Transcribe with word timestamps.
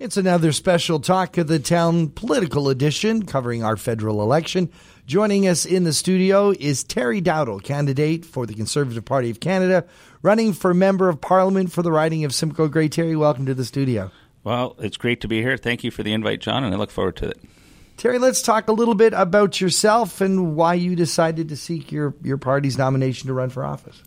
It's 0.00 0.16
another 0.16 0.52
special 0.52 0.98
Talk 0.98 1.36
of 1.36 1.46
the 1.46 1.58
Town 1.58 2.08
political 2.08 2.70
edition 2.70 3.26
covering 3.26 3.62
our 3.62 3.76
federal 3.76 4.22
election. 4.22 4.70
Joining 5.04 5.46
us 5.46 5.66
in 5.66 5.84
the 5.84 5.92
studio 5.92 6.54
is 6.58 6.82
Terry 6.82 7.20
Dowdall, 7.20 7.62
candidate 7.62 8.24
for 8.24 8.46
the 8.46 8.54
Conservative 8.54 9.04
Party 9.04 9.28
of 9.28 9.40
Canada, 9.40 9.84
running 10.22 10.54
for 10.54 10.72
Member 10.72 11.10
of 11.10 11.20
Parliament 11.20 11.70
for 11.70 11.82
the 11.82 11.92
riding 11.92 12.24
of 12.24 12.32
Simcoe 12.32 12.66
Grey. 12.66 12.88
Terry, 12.88 13.14
welcome 13.14 13.44
to 13.44 13.52
the 13.52 13.66
studio. 13.66 14.10
Well, 14.42 14.74
it's 14.78 14.96
great 14.96 15.20
to 15.20 15.28
be 15.28 15.42
here. 15.42 15.58
Thank 15.58 15.84
you 15.84 15.90
for 15.90 16.02
the 16.02 16.14
invite, 16.14 16.40
John, 16.40 16.64
and 16.64 16.74
I 16.74 16.78
look 16.78 16.90
forward 16.90 17.16
to 17.16 17.28
it. 17.28 17.38
Terry, 18.00 18.18
let's 18.18 18.40
talk 18.40 18.68
a 18.68 18.72
little 18.72 18.94
bit 18.94 19.12
about 19.12 19.60
yourself 19.60 20.22
and 20.22 20.56
why 20.56 20.72
you 20.72 20.96
decided 20.96 21.50
to 21.50 21.56
seek 21.56 21.92
your, 21.92 22.14
your 22.22 22.38
party's 22.38 22.78
nomination 22.78 23.26
to 23.26 23.34
run 23.34 23.50
for 23.50 23.62
office. 23.62 24.02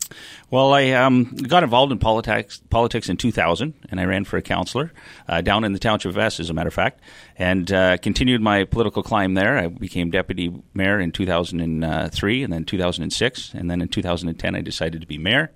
Well, 0.49 0.73
I 0.73 0.89
um, 0.93 1.25
got 1.25 1.61
involved 1.61 1.91
in 1.91 1.99
politics 1.99 2.59
politics 2.71 3.07
in 3.07 3.17
2000, 3.17 3.75
and 3.91 3.99
I 3.99 4.05
ran 4.05 4.23
for 4.25 4.37
a 4.37 4.41
councillor 4.41 4.91
uh, 5.27 5.41
down 5.41 5.63
in 5.63 5.73
the 5.73 5.79
township 5.79 6.09
of 6.09 6.17
Essa, 6.17 6.41
as 6.41 6.49
a 6.49 6.55
matter 6.55 6.69
of 6.69 6.73
fact, 6.73 7.01
and 7.37 7.71
uh, 7.71 7.97
continued 7.97 8.41
my 8.41 8.63
political 8.63 9.03
climb 9.03 9.35
there. 9.35 9.59
I 9.59 9.67
became 9.67 10.09
deputy 10.09 10.51
mayor 10.73 10.99
in 10.99 11.11
2003, 11.11 12.43
and 12.43 12.51
then 12.51 12.65
2006, 12.65 13.53
and 13.53 13.69
then 13.69 13.79
in 13.79 13.89
2010, 13.89 14.55
I 14.55 14.61
decided 14.61 15.01
to 15.01 15.07
be 15.07 15.19
mayor 15.19 15.51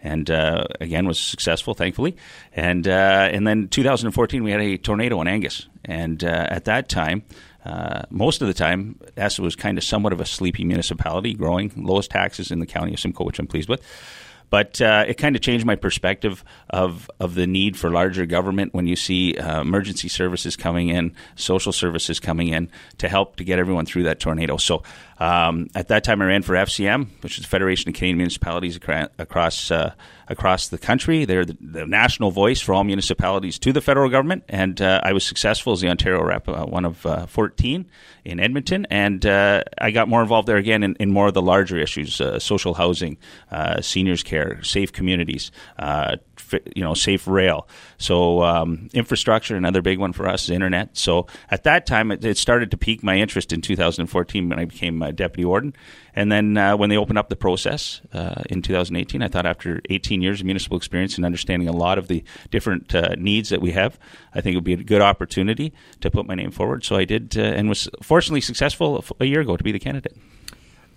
and 0.00 0.30
uh, 0.30 0.64
again 0.80 1.06
was 1.06 1.18
successful, 1.18 1.74
thankfully. 1.74 2.16
And 2.52 2.88
uh, 2.88 3.28
and 3.32 3.46
then 3.46 3.68
2014 3.68 4.42
we 4.42 4.50
had 4.50 4.60
a 4.60 4.78
tornado 4.78 5.20
in 5.20 5.28
Angus, 5.28 5.68
and 5.84 6.22
uh, 6.24 6.46
at 6.50 6.64
that 6.64 6.88
time 6.88 7.22
uh, 7.68 8.02
most 8.10 8.40
of 8.40 8.48
the 8.48 8.54
time, 8.54 8.98
ESSA 9.16 9.42
was 9.42 9.54
kind 9.54 9.78
of 9.78 9.84
somewhat 9.84 10.12
of 10.12 10.20
a 10.20 10.26
sleepy 10.26 10.64
municipality, 10.64 11.34
growing 11.34 11.72
lowest 11.76 12.10
taxes 12.10 12.50
in 12.50 12.60
the 12.60 12.66
county 12.66 12.94
of 12.94 13.00
Simcoe, 13.00 13.24
which 13.24 13.38
I'm 13.38 13.46
pleased 13.46 13.68
with. 13.68 13.82
But 14.50 14.80
uh, 14.80 15.04
it 15.06 15.14
kind 15.14 15.36
of 15.36 15.42
changed 15.42 15.66
my 15.66 15.76
perspective 15.76 16.42
of 16.70 17.10
of 17.20 17.34
the 17.34 17.46
need 17.46 17.76
for 17.76 17.90
larger 17.90 18.24
government 18.24 18.72
when 18.72 18.86
you 18.86 18.96
see 18.96 19.36
uh, 19.36 19.60
emergency 19.60 20.08
services 20.08 20.56
coming 20.56 20.88
in, 20.88 21.12
social 21.36 21.72
services 21.72 22.18
coming 22.18 22.48
in 22.48 22.70
to 22.96 23.08
help 23.08 23.36
to 23.36 23.44
get 23.44 23.58
everyone 23.58 23.84
through 23.84 24.04
that 24.04 24.20
tornado. 24.20 24.56
So 24.56 24.82
um, 25.20 25.68
at 25.74 25.88
that 25.88 26.04
time, 26.04 26.22
I 26.22 26.26
ran 26.26 26.42
for 26.42 26.54
FCM, 26.54 27.08
which 27.22 27.38
is 27.38 27.44
the 27.44 27.48
Federation 27.48 27.88
of 27.88 27.94
Canadian 27.94 28.18
Municipalities 28.18 28.76
across 28.76 29.70
uh, 29.70 29.94
across 30.28 30.68
the 30.68 30.78
country. 30.78 31.24
They're 31.24 31.44
the, 31.44 31.56
the, 31.60 31.86
national 31.86 32.30
voice 32.30 32.60
for 32.60 32.72
all 32.72 32.84
municipalities 32.84 33.58
to 33.60 33.72
the 33.72 33.80
federal 33.80 34.10
government, 34.10 34.44
and 34.48 34.80
uh, 34.80 35.00
I 35.02 35.12
was 35.12 35.24
successful 35.24 35.72
as 35.72 35.80
the 35.80 35.88
Ontario 35.88 36.22
rep, 36.22 36.48
uh, 36.48 36.66
one 36.66 36.84
of 36.84 37.04
uh, 37.04 37.26
14 37.26 37.86
in 38.24 38.38
Edmonton, 38.38 38.86
and 38.90 39.24
uh, 39.26 39.64
I 39.78 39.90
got 39.90 40.08
more 40.08 40.22
involved 40.22 40.46
there 40.46 40.56
again 40.56 40.84
in, 40.84 40.94
in 41.00 41.10
more 41.10 41.26
of 41.26 41.34
the 41.34 41.42
larger 41.42 41.78
issues: 41.78 42.20
uh, 42.20 42.38
social 42.38 42.74
housing, 42.74 43.18
seniors 43.80 44.22
care, 44.22 44.62
safe 44.62 44.92
communities, 44.92 45.50
you 46.74 46.82
know, 46.82 46.94
safe 46.94 47.26
rail. 47.26 47.68
So 47.98 48.42
um, 48.42 48.88
infrastructure, 48.92 49.56
another 49.56 49.82
big 49.82 49.98
one 49.98 50.12
for 50.12 50.28
us, 50.28 50.44
is 50.44 50.50
internet. 50.50 50.96
So 50.96 51.26
at 51.50 51.64
that 51.64 51.86
time, 51.86 52.10
it, 52.10 52.24
it, 52.24 52.38
started 52.38 52.70
to 52.70 52.76
pique 52.76 53.02
my 53.02 53.16
interest 53.16 53.52
in 53.52 53.60
2014 53.60 54.48
when 54.48 54.58
I 54.58 54.64
became 54.64 55.00
deputy 55.14 55.44
warden. 55.44 55.74
And 56.14 56.32
then 56.32 56.56
uh, 56.56 56.76
when 56.76 56.90
they 56.90 56.96
opened 56.96 57.18
up 57.18 57.28
the 57.28 57.36
process 57.36 58.00
uh, 58.12 58.42
in 58.50 58.62
2018, 58.62 59.22
I 59.22 59.28
thought 59.28 59.46
after 59.46 59.80
18 59.88 60.22
years 60.22 60.40
of 60.40 60.46
municipal 60.46 60.76
experience 60.76 61.16
and 61.16 61.24
understanding 61.24 61.68
a 61.68 61.72
lot 61.72 61.98
of 61.98 62.08
the 62.08 62.24
different 62.50 62.94
uh, 62.94 63.14
needs 63.18 63.50
that 63.50 63.60
we 63.60 63.72
have, 63.72 63.98
I 64.34 64.40
think 64.40 64.54
it 64.54 64.56
would 64.56 64.64
be 64.64 64.72
a 64.72 64.76
good 64.78 65.02
opportunity 65.02 65.72
to 66.00 66.10
put 66.10 66.26
my 66.26 66.34
name 66.34 66.50
forward. 66.50 66.84
So 66.84 66.96
I 66.96 67.04
did, 67.04 67.36
uh, 67.36 67.42
and 67.42 67.68
was 67.68 67.88
fortunately 68.02 68.40
successful 68.40 69.04
a 69.20 69.26
year 69.26 69.40
ago 69.40 69.56
to 69.56 69.64
be 69.64 69.72
the 69.72 69.78
candidate. 69.78 70.16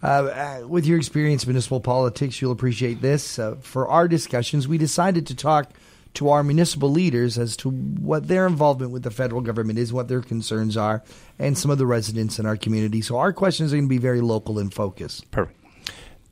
Uh, 0.04 0.06
uh, 0.06 0.68
with 0.68 0.86
your 0.86 0.98
experience 0.98 1.44
in 1.44 1.50
municipal 1.50 1.80
politics, 1.80 2.42
you'll 2.42 2.52
appreciate 2.52 3.02
this. 3.02 3.38
Uh, 3.38 3.56
for 3.62 3.88
our 3.88 4.08
discussions, 4.08 4.68
we 4.68 4.78
decided 4.78 5.28
to 5.28 5.36
talk 5.36 5.72
to 6.14 6.30
our 6.30 6.44
municipal 6.44 6.90
leaders 6.90 7.38
as 7.38 7.56
to 7.56 7.70
what 7.70 8.28
their 8.28 8.46
involvement 8.46 8.92
with 8.92 9.04
the 9.04 9.12
federal 9.12 9.42
government 9.42 9.80
is, 9.80 9.94
what 9.94 10.08
their 10.08 10.22
concerns 10.22 10.76
are, 10.76 11.04
and 11.40 11.58
some 11.58 11.72
of 11.72 11.78
the 11.78 11.86
residents 11.86 12.40
in 12.40 12.46
our 12.46 12.58
community. 12.58 13.02
So 13.02 13.18
our 13.18 13.32
questions 13.32 13.72
are 13.72 13.78
going 13.78 13.86
to 13.86 13.90
be 13.90 13.98
very 13.98 14.22
local 14.22 14.60
in 14.60 14.70
focus. 14.70 15.22
Perfect. 15.32 15.58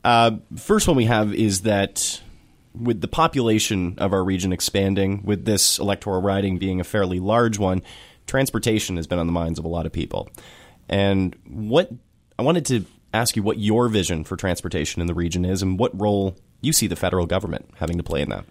Uh, 0.03 0.37
first 0.57 0.87
one 0.87 0.97
we 0.97 1.05
have 1.05 1.33
is 1.33 1.61
that 1.61 2.21
with 2.73 3.01
the 3.01 3.07
population 3.07 3.95
of 3.97 4.13
our 4.13 4.23
region 4.23 4.51
expanding, 4.51 5.23
with 5.23 5.45
this 5.45 5.79
electoral 5.79 6.21
riding 6.21 6.57
being 6.57 6.79
a 6.79 6.83
fairly 6.83 7.19
large 7.19 7.57
one, 7.57 7.81
transportation 8.27 8.95
has 8.95 9.07
been 9.07 9.19
on 9.19 9.27
the 9.27 9.33
minds 9.33 9.59
of 9.59 9.65
a 9.65 9.67
lot 9.67 9.85
of 9.85 9.91
people. 9.91 10.29
And 10.87 11.35
what 11.45 11.89
I 12.37 12.41
wanted 12.41 12.65
to 12.67 12.85
ask 13.13 13.35
you 13.35 13.43
what 13.43 13.59
your 13.59 13.87
vision 13.87 14.23
for 14.23 14.35
transportation 14.35 15.01
in 15.01 15.07
the 15.07 15.13
region 15.13 15.45
is 15.45 15.61
and 15.61 15.79
what 15.79 15.99
role 15.99 16.35
you 16.61 16.73
see 16.73 16.87
the 16.87 16.95
federal 16.95 17.25
government 17.25 17.69
having 17.77 17.97
to 17.97 18.03
play 18.03 18.21
in 18.21 18.29
that. 18.29 18.45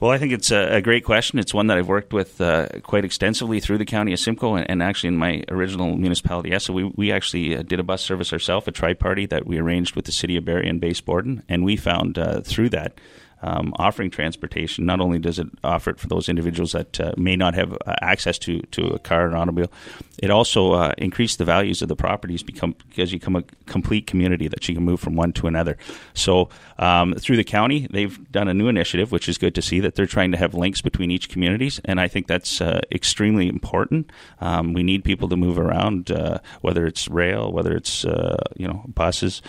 Well, 0.00 0.12
I 0.12 0.18
think 0.18 0.32
it's 0.32 0.52
a, 0.52 0.80
great 0.80 1.04
question. 1.04 1.40
It's 1.40 1.52
one 1.52 1.66
that 1.66 1.76
I've 1.76 1.88
worked 1.88 2.12
with 2.12 2.40
uh, 2.40 2.68
quite 2.84 3.04
extensively 3.04 3.58
through 3.58 3.78
the 3.78 3.84
county 3.84 4.12
of 4.12 4.20
Simcoe 4.20 4.54
and, 4.54 4.70
and 4.70 4.80
actually 4.80 5.08
in 5.08 5.16
my 5.16 5.42
original 5.48 5.96
municipality. 5.96 6.56
So 6.60 6.72
we, 6.72 6.84
we 6.94 7.10
actually 7.10 7.56
uh, 7.56 7.62
did 7.62 7.80
a 7.80 7.82
bus 7.82 8.00
service 8.00 8.32
ourselves, 8.32 8.68
a 8.68 8.70
tri 8.70 8.94
party 8.94 9.26
that 9.26 9.44
we 9.44 9.58
arranged 9.58 9.96
with 9.96 10.04
the 10.04 10.12
city 10.12 10.36
of 10.36 10.44
Barrie 10.44 10.68
and 10.68 10.80
Base 10.80 11.00
Borden, 11.00 11.42
and 11.48 11.64
we 11.64 11.76
found 11.76 12.16
uh, 12.16 12.42
through 12.42 12.68
that 12.68 13.00
um, 13.42 13.72
offering 13.78 14.10
transportation. 14.10 14.84
Not 14.84 15.00
only 15.00 15.18
does 15.18 15.38
it 15.38 15.46
offer 15.62 15.90
it 15.90 15.98
for 15.98 16.08
those 16.08 16.28
individuals 16.28 16.72
that 16.72 17.00
uh, 17.00 17.12
may 17.16 17.36
not 17.36 17.54
have 17.54 17.72
uh, 17.72 17.94
access 18.02 18.38
to, 18.40 18.60
to 18.72 18.86
a 18.88 18.98
car 18.98 19.30
or 19.30 19.36
automobile, 19.36 19.70
it 20.18 20.30
also 20.30 20.72
uh, 20.72 20.92
increased 20.98 21.38
the 21.38 21.44
values 21.44 21.80
of 21.82 21.88
the 21.88 21.96
properties 21.96 22.42
become, 22.42 22.74
because 22.88 23.12
you 23.12 23.18
become 23.18 23.36
a 23.36 23.42
complete 23.66 24.06
community 24.06 24.48
that 24.48 24.68
you 24.68 24.74
can 24.74 24.84
move 24.84 24.98
from 25.00 25.14
one 25.14 25.32
to 25.32 25.46
another. 25.46 25.76
So 26.14 26.48
um, 26.78 27.14
through 27.14 27.36
the 27.36 27.44
county, 27.44 27.86
they've 27.90 28.18
done 28.32 28.48
a 28.48 28.54
new 28.54 28.68
initiative, 28.68 29.12
which 29.12 29.28
is 29.28 29.38
good 29.38 29.54
to 29.54 29.62
see 29.62 29.80
that 29.80 29.94
they're 29.94 30.06
trying 30.06 30.32
to 30.32 30.38
have 30.38 30.54
links 30.54 30.80
between 30.80 31.10
each 31.10 31.28
communities, 31.28 31.80
and 31.84 32.00
I 32.00 32.08
think 32.08 32.26
that's 32.26 32.60
uh, 32.60 32.80
extremely 32.90 33.48
important. 33.48 34.10
Um, 34.40 34.72
we 34.72 34.82
need 34.82 35.04
people 35.04 35.28
to 35.28 35.36
move 35.36 35.58
around, 35.58 36.10
uh, 36.10 36.38
whether 36.60 36.86
it's 36.86 37.08
rail, 37.08 37.52
whether 37.52 37.76
it's 37.76 38.04
uh, 38.04 38.36
you 38.56 38.66
know 38.66 38.84
buses, 38.88 39.42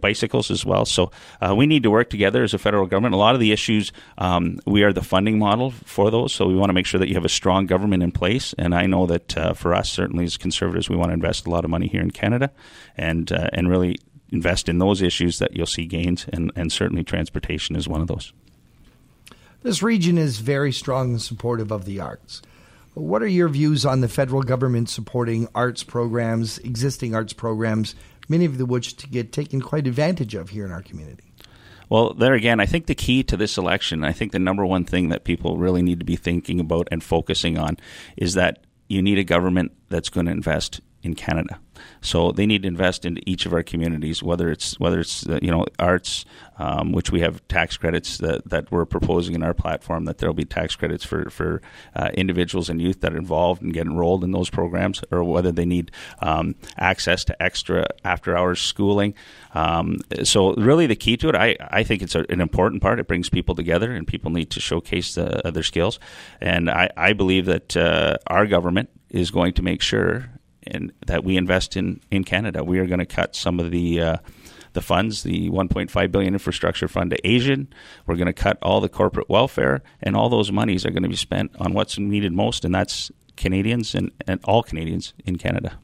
bicycles 0.00 0.50
as 0.50 0.66
well. 0.66 0.84
So 0.84 1.10
we 1.54 1.66
need 1.66 1.82
to 1.84 1.90
work 1.90 2.10
together 2.10 2.42
as 2.42 2.54
a 2.54 2.58
federal 2.58 2.86
government. 2.86 3.14
A 3.14 3.18
lot 3.18 3.27
lot 3.28 3.34
of 3.34 3.40
the 3.40 3.52
issues, 3.52 3.92
um, 4.16 4.58
we 4.66 4.82
are 4.82 4.92
the 4.92 5.02
funding 5.02 5.38
model 5.38 5.70
for 5.70 6.10
those. 6.10 6.32
So 6.32 6.46
we 6.46 6.54
want 6.54 6.70
to 6.70 6.72
make 6.72 6.86
sure 6.86 6.98
that 6.98 7.08
you 7.08 7.14
have 7.14 7.26
a 7.26 7.28
strong 7.28 7.66
government 7.66 8.02
in 8.02 8.10
place. 8.10 8.54
And 8.56 8.74
I 8.74 8.86
know 8.86 9.06
that 9.06 9.36
uh, 9.36 9.52
for 9.52 9.74
us, 9.74 9.90
certainly 9.90 10.24
as 10.24 10.36
conservatives, 10.38 10.88
we 10.88 10.96
want 10.96 11.10
to 11.10 11.14
invest 11.14 11.46
a 11.46 11.50
lot 11.50 11.64
of 11.64 11.70
money 11.70 11.88
here 11.88 12.00
in 12.00 12.10
Canada 12.10 12.50
and 12.96 13.30
uh, 13.30 13.48
and 13.52 13.68
really 13.68 13.96
invest 14.30 14.68
in 14.68 14.78
those 14.78 15.02
issues 15.02 15.38
that 15.38 15.56
you'll 15.56 15.66
see 15.66 15.86
gains. 15.86 16.26
And, 16.32 16.52
and 16.56 16.72
certainly 16.72 17.04
transportation 17.04 17.76
is 17.76 17.86
one 17.86 18.00
of 18.00 18.08
those. 18.08 18.32
This 19.62 19.82
region 19.82 20.18
is 20.18 20.38
very 20.38 20.72
strong 20.72 21.10
and 21.10 21.22
supportive 21.22 21.70
of 21.70 21.84
the 21.84 22.00
arts. 22.00 22.42
What 22.94 23.22
are 23.22 23.28
your 23.28 23.48
views 23.48 23.84
on 23.86 24.00
the 24.00 24.08
federal 24.08 24.42
government 24.42 24.88
supporting 24.88 25.48
arts 25.54 25.82
programs, 25.82 26.58
existing 26.58 27.14
arts 27.14 27.32
programs, 27.32 27.94
many 28.28 28.44
of 28.44 28.58
which 28.60 28.96
to 28.96 29.08
get 29.08 29.32
taken 29.32 29.60
quite 29.60 29.86
advantage 29.86 30.34
of 30.34 30.50
here 30.50 30.64
in 30.64 30.72
our 30.72 30.82
community? 30.82 31.27
Well, 31.88 32.12
there 32.12 32.34
again, 32.34 32.60
I 32.60 32.66
think 32.66 32.86
the 32.86 32.94
key 32.94 33.22
to 33.24 33.36
this 33.36 33.56
election, 33.56 34.04
I 34.04 34.12
think 34.12 34.32
the 34.32 34.38
number 34.38 34.64
one 34.66 34.84
thing 34.84 35.08
that 35.08 35.24
people 35.24 35.56
really 35.56 35.82
need 35.82 35.98
to 36.00 36.04
be 36.04 36.16
thinking 36.16 36.60
about 36.60 36.88
and 36.90 37.02
focusing 37.02 37.56
on 37.56 37.76
is 38.16 38.34
that 38.34 38.64
you 38.88 39.02
need 39.02 39.18
a 39.18 39.24
government 39.24 39.72
that's 39.88 40.08
going 40.08 40.26
to 40.26 40.32
invest 40.32 40.80
in 41.02 41.14
Canada. 41.14 41.60
So 42.00 42.32
they 42.32 42.46
need 42.46 42.62
to 42.62 42.68
invest 42.68 43.04
into 43.04 43.22
each 43.26 43.46
of 43.46 43.52
our 43.52 43.62
communities, 43.62 44.22
whether 44.22 44.50
it's 44.50 44.78
whether 44.80 45.00
it's 45.00 45.26
uh, 45.28 45.38
you 45.42 45.50
know 45.50 45.64
arts, 45.78 46.24
um, 46.58 46.92
which 46.92 47.10
we 47.10 47.20
have 47.20 47.46
tax 47.48 47.76
credits 47.76 48.18
that, 48.18 48.48
that 48.48 48.70
we're 48.70 48.84
proposing 48.84 49.34
in 49.34 49.42
our 49.42 49.54
platform 49.54 50.04
that 50.04 50.18
there 50.18 50.28
will 50.28 50.34
be 50.34 50.44
tax 50.44 50.76
credits 50.76 51.04
for 51.04 51.30
for 51.30 51.62
uh, 51.94 52.10
individuals 52.14 52.68
and 52.68 52.80
youth 52.80 53.00
that 53.00 53.12
are 53.12 53.18
involved 53.18 53.62
and 53.62 53.72
get 53.72 53.86
enrolled 53.86 54.24
in 54.24 54.32
those 54.32 54.50
programs, 54.50 55.02
or 55.10 55.22
whether 55.24 55.52
they 55.52 55.64
need 55.64 55.90
um, 56.20 56.54
access 56.76 57.24
to 57.24 57.42
extra 57.42 57.86
after 58.04 58.36
hours 58.36 58.60
schooling. 58.60 59.14
Um, 59.54 59.98
so 60.24 60.54
really, 60.54 60.86
the 60.86 60.96
key 60.96 61.16
to 61.18 61.28
it, 61.28 61.34
I 61.34 61.56
I 61.70 61.82
think 61.82 62.02
it's 62.02 62.14
a, 62.14 62.24
an 62.28 62.40
important 62.40 62.82
part. 62.82 63.00
It 63.00 63.08
brings 63.08 63.28
people 63.28 63.54
together, 63.54 63.92
and 63.92 64.06
people 64.06 64.30
need 64.30 64.50
to 64.50 64.60
showcase 64.60 65.14
the, 65.14 65.50
their 65.52 65.62
skills. 65.62 65.98
And 66.40 66.70
I 66.70 66.90
I 66.96 67.12
believe 67.12 67.46
that 67.46 67.76
uh, 67.76 68.16
our 68.26 68.46
government 68.46 68.90
is 69.10 69.30
going 69.30 69.54
to 69.54 69.62
make 69.62 69.80
sure 69.80 70.37
and 70.70 70.92
that 71.06 71.24
we 71.24 71.36
invest 71.36 71.76
in 71.76 72.00
in 72.10 72.24
Canada. 72.24 72.64
We 72.64 72.78
are 72.78 72.86
going 72.86 72.98
to 72.98 73.06
cut 73.06 73.34
some 73.34 73.60
of 73.60 73.70
the 73.70 74.00
uh, 74.00 74.16
the 74.74 74.82
funds, 74.82 75.22
the 75.22 75.50
1.5 75.50 76.12
billion 76.12 76.34
infrastructure 76.34 76.88
fund 76.88 77.10
to 77.10 77.26
Asian. 77.26 77.68
We're 78.06 78.16
going 78.16 78.26
to 78.26 78.32
cut 78.32 78.58
all 78.62 78.80
the 78.80 78.88
corporate 78.88 79.28
welfare, 79.28 79.82
and 80.00 80.14
all 80.14 80.28
those 80.28 80.52
monies 80.52 80.84
are 80.86 80.90
going 80.90 81.02
to 81.02 81.08
be 81.08 81.16
spent 81.16 81.50
on 81.58 81.72
what's 81.72 81.98
needed 81.98 82.32
most, 82.32 82.64
and 82.64 82.74
that's 82.74 83.10
Canadians 83.36 83.94
and, 83.94 84.12
and 84.26 84.40
all 84.44 84.62
Canadians 84.62 85.14
in 85.24 85.36
Canada. 85.36 85.78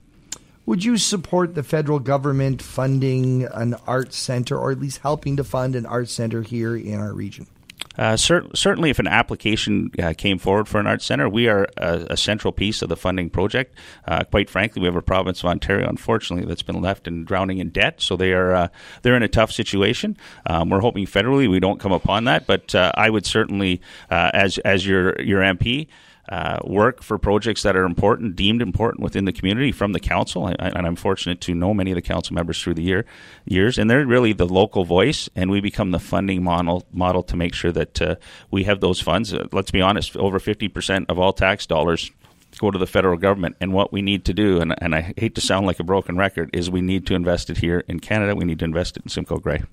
Would 0.66 0.84
you 0.84 0.96
support 0.96 1.54
the 1.54 1.62
federal 1.62 1.98
government 1.98 2.62
funding 2.62 3.44
an 3.44 3.74
arts 3.86 4.16
center, 4.16 4.56
or 4.56 4.70
at 4.70 4.78
least 4.78 4.98
helping 4.98 5.36
to 5.36 5.44
fund 5.44 5.76
an 5.76 5.86
arts 5.86 6.12
center 6.12 6.42
here 6.42 6.76
in 6.76 7.00
our 7.00 7.12
region? 7.12 7.46
Uh, 7.96 8.16
cer- 8.16 8.46
certainly, 8.54 8.90
if 8.90 8.98
an 8.98 9.06
application 9.06 9.90
uh, 10.02 10.12
came 10.16 10.38
forward 10.38 10.68
for 10.68 10.80
an 10.80 10.86
arts 10.86 11.04
center, 11.04 11.28
we 11.28 11.48
are 11.48 11.66
a, 11.76 12.06
a 12.10 12.16
central 12.16 12.52
piece 12.52 12.82
of 12.82 12.88
the 12.88 12.96
funding 12.96 13.30
project. 13.30 13.76
Uh, 14.06 14.24
quite 14.24 14.50
frankly, 14.50 14.80
we 14.80 14.86
have 14.86 14.96
a 14.96 15.02
province 15.02 15.40
of 15.40 15.46
Ontario, 15.46 15.88
unfortunately, 15.88 16.46
that's 16.46 16.62
been 16.62 16.80
left 16.80 17.06
and 17.06 17.26
drowning 17.26 17.58
in 17.58 17.70
debt, 17.70 18.00
so 18.00 18.16
they 18.16 18.32
are 18.32 18.52
uh, 18.52 18.68
they're 19.02 19.16
in 19.16 19.22
a 19.22 19.28
tough 19.28 19.52
situation. 19.52 20.16
Um, 20.46 20.70
we're 20.70 20.80
hoping 20.80 21.06
federally 21.06 21.48
we 21.48 21.60
don't 21.60 21.80
come 21.80 21.92
upon 21.92 22.24
that, 22.24 22.46
but 22.46 22.74
uh, 22.74 22.92
I 22.94 23.10
would 23.10 23.26
certainly, 23.26 23.80
as 24.10 24.58
as 24.58 24.86
your 24.86 25.20
your 25.20 25.40
MP. 25.40 25.88
Uh, 26.28 26.58
work 26.64 27.02
for 27.02 27.18
projects 27.18 27.62
that 27.62 27.76
are 27.76 27.84
important, 27.84 28.36
deemed 28.36 28.62
important 28.62 29.02
within 29.02 29.24
the 29.24 29.32
community 29.32 29.72
from 29.72 29.92
the 29.92 30.00
council. 30.00 30.46
I, 30.46 30.54
and 30.58 30.86
I'm 30.86 30.96
fortunate 30.96 31.40
to 31.42 31.54
know 31.54 31.74
many 31.74 31.90
of 31.90 31.96
the 31.96 32.02
council 32.02 32.34
members 32.34 32.60
through 32.62 32.74
the 32.74 32.82
year 32.82 33.04
years, 33.44 33.78
and 33.78 33.90
they're 33.90 34.06
really 34.06 34.32
the 34.32 34.46
local 34.46 34.84
voice. 34.84 35.28
And 35.36 35.50
we 35.50 35.60
become 35.60 35.90
the 35.90 35.98
funding 35.98 36.42
model 36.42 36.86
model 36.92 37.22
to 37.24 37.36
make 37.36 37.54
sure 37.54 37.72
that 37.72 38.00
uh, 38.00 38.16
we 38.50 38.64
have 38.64 38.80
those 38.80 39.00
funds. 39.00 39.34
Uh, 39.34 39.46
let's 39.52 39.70
be 39.70 39.80
honest, 39.80 40.16
over 40.16 40.38
50 40.38 40.68
percent 40.68 41.06
of 41.10 41.18
all 41.18 41.32
tax 41.32 41.66
dollars 41.66 42.10
go 42.58 42.70
to 42.70 42.78
the 42.78 42.86
federal 42.86 43.16
government. 43.16 43.56
And 43.60 43.72
what 43.72 43.92
we 43.92 44.00
need 44.00 44.24
to 44.26 44.32
do, 44.32 44.60
and, 44.60 44.76
and 44.80 44.94
I 44.94 45.12
hate 45.16 45.34
to 45.34 45.40
sound 45.40 45.66
like 45.66 45.80
a 45.80 45.84
broken 45.84 46.16
record, 46.16 46.50
is 46.52 46.70
we 46.70 46.82
need 46.82 47.04
to 47.08 47.14
invest 47.14 47.50
it 47.50 47.58
here 47.58 47.82
in 47.88 47.98
Canada. 47.98 48.36
We 48.36 48.44
need 48.44 48.60
to 48.60 48.64
invest 48.64 48.96
it 48.96 49.02
in 49.02 49.08
Simcoe 49.08 49.38
Grey 49.38 49.64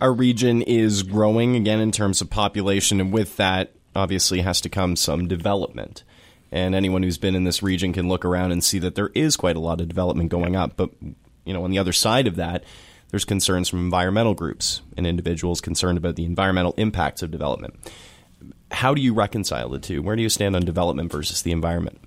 our 0.00 0.12
region 0.12 0.62
is 0.62 1.02
growing 1.02 1.56
again 1.56 1.80
in 1.80 1.92
terms 1.92 2.20
of 2.20 2.30
population, 2.30 3.00
and 3.00 3.12
with 3.12 3.36
that, 3.36 3.75
obviously, 3.96 4.40
has 4.40 4.60
to 4.60 4.68
come 4.68 4.96
some 4.96 5.26
development. 5.26 6.04
And 6.52 6.74
anyone 6.74 7.02
who's 7.02 7.18
been 7.18 7.34
in 7.34 7.44
this 7.44 7.62
region 7.62 7.92
can 7.92 8.08
look 8.08 8.24
around 8.24 8.52
and 8.52 8.62
see 8.62 8.78
that 8.78 8.94
there 8.94 9.10
is 9.14 9.36
quite 9.36 9.56
a 9.56 9.60
lot 9.60 9.80
of 9.80 9.88
development 9.88 10.30
going 10.30 10.54
up. 10.54 10.76
But 10.76 10.90
you 11.44 11.52
know, 11.52 11.64
on 11.64 11.70
the 11.70 11.78
other 11.78 11.92
side 11.92 12.26
of 12.26 12.36
that, 12.36 12.64
there's 13.10 13.24
concerns 13.24 13.68
from 13.68 13.80
environmental 13.80 14.34
groups 14.34 14.82
and 14.96 15.06
individuals 15.06 15.60
concerned 15.60 15.98
about 15.98 16.16
the 16.16 16.24
environmental 16.24 16.74
impacts 16.76 17.22
of 17.22 17.30
development. 17.30 17.74
How 18.70 18.94
do 18.94 19.00
you 19.00 19.14
reconcile 19.14 19.68
the 19.68 19.78
two? 19.78 20.02
Where 20.02 20.16
do 20.16 20.22
you 20.22 20.28
stand 20.28 20.56
on 20.56 20.64
development 20.64 21.10
versus 21.12 21.42
the 21.42 21.52
environment? 21.52 22.00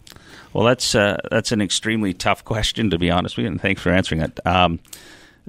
Well, 0.53 0.65
that's 0.65 0.95
uh, 0.95 1.17
that's 1.29 1.51
an 1.51 1.61
extremely 1.61 2.13
tough 2.13 2.43
question, 2.43 2.89
to 2.89 2.97
be 2.97 3.11
honest 3.11 3.37
with 3.37 3.45
you, 3.45 3.51
and 3.51 3.61
thanks 3.61 3.81
for 3.81 3.91
answering 3.91 4.21
it. 4.21 4.45
Um, 4.45 4.79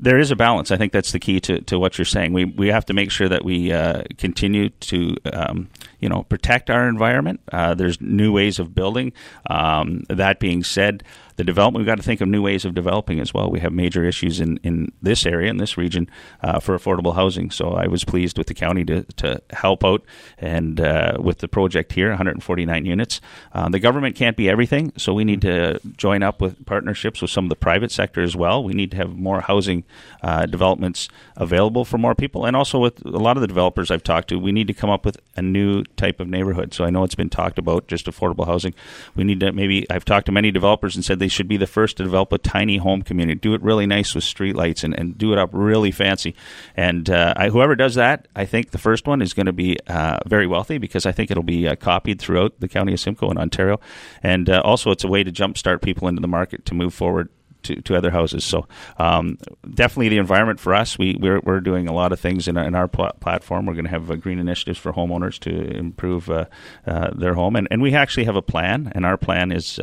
there 0.00 0.18
is 0.18 0.30
a 0.30 0.36
balance. 0.36 0.70
I 0.70 0.76
think 0.76 0.92
that's 0.92 1.12
the 1.12 1.18
key 1.18 1.40
to, 1.40 1.60
to 1.62 1.78
what 1.78 1.98
you're 1.98 2.04
saying. 2.04 2.32
We 2.32 2.46
we 2.46 2.68
have 2.68 2.86
to 2.86 2.94
make 2.94 3.10
sure 3.10 3.28
that 3.28 3.44
we 3.44 3.72
uh, 3.72 4.02
continue 4.16 4.70
to 4.70 5.16
um, 5.32 5.68
you 6.00 6.08
know 6.08 6.22
protect 6.24 6.70
our 6.70 6.88
environment. 6.88 7.40
Uh, 7.52 7.74
there's 7.74 8.00
new 8.00 8.32
ways 8.32 8.58
of 8.58 8.74
building. 8.74 9.12
Um, 9.48 10.04
that 10.08 10.40
being 10.40 10.64
said, 10.64 11.04
the 11.36 11.44
development, 11.44 11.80
we've 11.80 11.86
got 11.86 11.96
to 11.96 12.02
think 12.02 12.20
of 12.20 12.28
new 12.28 12.42
ways 12.42 12.64
of 12.64 12.74
developing 12.74 13.20
as 13.20 13.32
well. 13.32 13.50
We 13.50 13.60
have 13.60 13.72
major 13.72 14.04
issues 14.04 14.40
in, 14.40 14.58
in 14.62 14.92
this 15.02 15.26
area, 15.26 15.50
in 15.50 15.58
this 15.58 15.76
region, 15.76 16.08
uh, 16.42 16.60
for 16.60 16.76
affordable 16.76 17.14
housing. 17.14 17.50
So 17.50 17.72
I 17.72 17.86
was 17.86 18.04
pleased 18.04 18.38
with 18.38 18.46
the 18.46 18.54
county 18.54 18.84
to, 18.86 19.02
to 19.04 19.40
help 19.50 19.84
out 19.84 20.04
and 20.38 20.80
uh, 20.80 21.18
with 21.20 21.38
the 21.38 21.48
project 21.48 21.92
here, 21.92 22.08
149 22.08 22.84
units. 22.84 23.20
Uh, 23.52 23.68
the 23.68 23.78
government 23.78 24.16
can't 24.16 24.36
be 24.36 24.48
everything, 24.48 24.92
so 24.96 25.12
we 25.12 25.24
need 25.24 25.42
to 25.42 25.80
join 25.96 26.22
up 26.22 26.40
with 26.40 26.64
partnerships 26.66 27.22
with 27.22 27.30
some 27.30 27.44
of 27.44 27.48
the 27.48 27.56
private 27.56 27.90
sector 27.90 28.22
as 28.22 28.36
well. 28.36 28.62
We 28.64 28.72
need 28.72 28.90
to 28.92 28.96
have 28.96 29.16
more 29.16 29.40
housing 29.40 29.84
uh, 30.22 30.46
developments 30.46 31.08
available 31.36 31.84
for 31.84 31.98
more 31.98 32.14
people. 32.14 32.44
And 32.44 32.56
also 32.56 32.78
with 32.78 33.04
a 33.04 33.10
lot 33.10 33.36
of 33.36 33.40
the 33.40 33.46
developers 33.46 33.90
I've 33.90 34.02
talked 34.02 34.28
to, 34.28 34.38
we 34.38 34.52
need 34.52 34.66
to 34.66 34.74
come 34.74 34.90
up 34.90 35.04
with 35.04 35.18
a 35.36 35.42
new 35.42 35.84
type 35.96 36.20
of 36.20 36.28
neighborhood. 36.28 36.74
So 36.74 36.84
I 36.84 36.90
know 36.90 37.04
it's 37.04 37.14
been 37.14 37.30
talked 37.30 37.58
about, 37.58 37.86
just 37.86 38.06
affordable 38.06 38.46
housing. 38.46 38.74
We 39.14 39.24
need 39.24 39.40
to 39.40 39.52
maybe, 39.52 39.88
I've 39.90 40.04
talked 40.04 40.26
to 40.26 40.32
many 40.32 40.50
developers 40.50 40.96
and 40.96 41.04
said 41.04 41.18
they 41.20 41.28
should 41.28 41.46
be 41.46 41.56
the 41.56 41.68
first 41.68 41.98
to 41.98 42.02
develop 42.02 42.32
a 42.32 42.38
tiny 42.38 42.78
home 42.78 43.02
community. 43.02 43.38
Do 43.38 43.54
it 43.54 43.62
really 43.62 43.86
nice 43.86 44.14
with 44.14 44.24
streetlights 44.24 44.82
and, 44.82 44.98
and 44.98 45.16
do 45.16 45.32
it 45.32 45.38
up 45.38 45.50
really 45.52 45.92
fancy. 45.92 46.34
And 46.76 47.08
uh, 47.08 47.34
I, 47.36 47.50
whoever 47.50 47.76
does 47.76 47.94
that, 47.94 48.26
I 48.34 48.44
think 48.46 48.72
the 48.72 48.78
first 48.78 49.06
one 49.06 49.22
is 49.22 49.32
going 49.32 49.46
to 49.46 49.52
be 49.52 49.78
uh, 49.86 50.18
very 50.26 50.48
wealthy 50.48 50.78
because 50.78 51.06
I 51.06 51.12
think 51.12 51.30
it'll 51.30 51.44
be 51.44 51.68
uh, 51.68 51.76
copied 51.76 52.20
throughout 52.20 52.58
the 52.58 52.68
county 52.68 52.92
of 52.92 53.00
Simcoe 53.00 53.30
and 53.30 53.38
Ontario. 53.38 53.78
And 54.22 54.50
uh, 54.50 54.62
also, 54.64 54.90
it's 54.90 55.04
a 55.04 55.08
way 55.08 55.22
to 55.22 55.30
jumpstart 55.30 55.82
people 55.82 56.08
into 56.08 56.20
the 56.20 56.28
market 56.28 56.64
to 56.66 56.74
move 56.74 56.92
forward 56.92 57.28
to, 57.62 57.80
to 57.82 57.96
other 57.96 58.10
houses. 58.10 58.44
So 58.44 58.66
um, 58.98 59.38
definitely 59.74 60.08
the 60.08 60.18
environment 60.18 60.60
for 60.60 60.74
us. 60.74 60.98
We 60.98 61.16
we're, 61.20 61.40
we're 61.40 61.60
doing 61.60 61.88
a 61.88 61.92
lot 61.92 62.12
of 62.12 62.20
things 62.20 62.48
in 62.48 62.56
our, 62.56 62.64
in 62.64 62.74
our 62.74 62.88
pl- 62.88 63.12
platform. 63.20 63.66
We're 63.66 63.74
going 63.74 63.84
to 63.84 63.90
have 63.90 64.10
uh, 64.10 64.16
green 64.16 64.38
initiatives 64.38 64.78
for 64.78 64.92
homeowners 64.92 65.38
to 65.40 65.76
improve 65.76 66.30
uh, 66.30 66.46
uh, 66.86 67.10
their 67.14 67.34
home, 67.34 67.56
and 67.56 67.68
and 67.70 67.82
we 67.82 67.94
actually 67.94 68.24
have 68.24 68.36
a 68.36 68.42
plan. 68.42 68.90
And 68.94 69.04
our 69.04 69.16
plan 69.16 69.52
is 69.52 69.78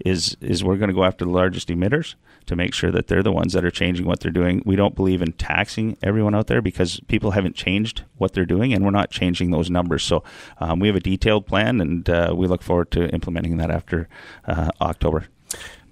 is 0.00 0.36
is 0.40 0.64
we're 0.64 0.76
going 0.76 0.88
to 0.88 0.94
go 0.94 1.04
after 1.04 1.24
the 1.24 1.30
largest 1.30 1.68
emitters 1.68 2.14
to 2.46 2.56
make 2.56 2.74
sure 2.74 2.90
that 2.90 3.06
they're 3.06 3.22
the 3.22 3.32
ones 3.32 3.52
that 3.54 3.64
are 3.64 3.70
changing 3.70 4.06
what 4.06 4.20
they're 4.20 4.30
doing. 4.30 4.62
We 4.64 4.76
don't 4.76 4.94
believe 4.94 5.22
in 5.22 5.32
taxing 5.32 5.96
everyone 6.02 6.34
out 6.34 6.46
there 6.46 6.60
because 6.60 7.00
people 7.08 7.30
haven't 7.30 7.56
changed 7.56 8.02
what 8.16 8.32
they're 8.32 8.44
doing, 8.44 8.72
and 8.72 8.84
we're 8.84 8.90
not 8.90 9.10
changing 9.10 9.50
those 9.50 9.70
numbers. 9.70 10.02
So 10.02 10.22
um, 10.58 10.80
we 10.80 10.88
have 10.88 10.96
a 10.96 11.00
detailed 11.00 11.46
plan, 11.46 11.80
and 11.80 12.08
uh, 12.08 12.34
we 12.36 12.46
look 12.46 12.62
forward 12.62 12.90
to 12.92 13.08
implementing 13.10 13.56
that 13.58 13.70
after 13.70 14.08
uh, 14.46 14.70
October. 14.80 15.26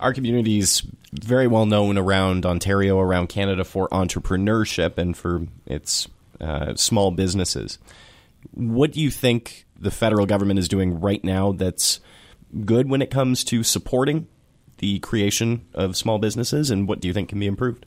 Our 0.01 0.13
community 0.13 0.59
is 0.59 0.83
very 1.13 1.47
well 1.47 1.67
known 1.67 1.97
around 1.97 2.45
Ontario, 2.45 2.99
around 2.99 3.29
Canada 3.29 3.65
for 3.65 3.89
entrepreneurship 3.91 4.99
and 4.99 5.17
for 5.17 5.47
its 5.67 6.09
uh, 6.41 6.75
small 6.75 7.11
businesses. 7.13 7.79
What 8.53 8.93
do 8.93 9.01
you 9.01 9.11
think 9.11 9.65
the 9.79 9.91
federal 9.91 10.27
government 10.27 10.59
is 10.59 10.69
doing 10.69 11.01
right 11.01 11.23
now 11.23 11.53
that's 11.53 12.01
good 12.65 12.89
when 12.89 13.03
it 13.03 13.11
comes 13.11 13.45
to 13.45 13.63
supporting 13.63 14.27
the 14.79 14.99
creation 14.99 15.67
of 15.75 15.97
small 15.97 16.19
businesses, 16.19 16.71
and 16.71 16.89
what 16.89 17.01
do 17.01 17.09
you 17.09 17.15
think 17.15 17.29
can 17.29 17.39
be 17.41 17.47
improved? 17.47 17.87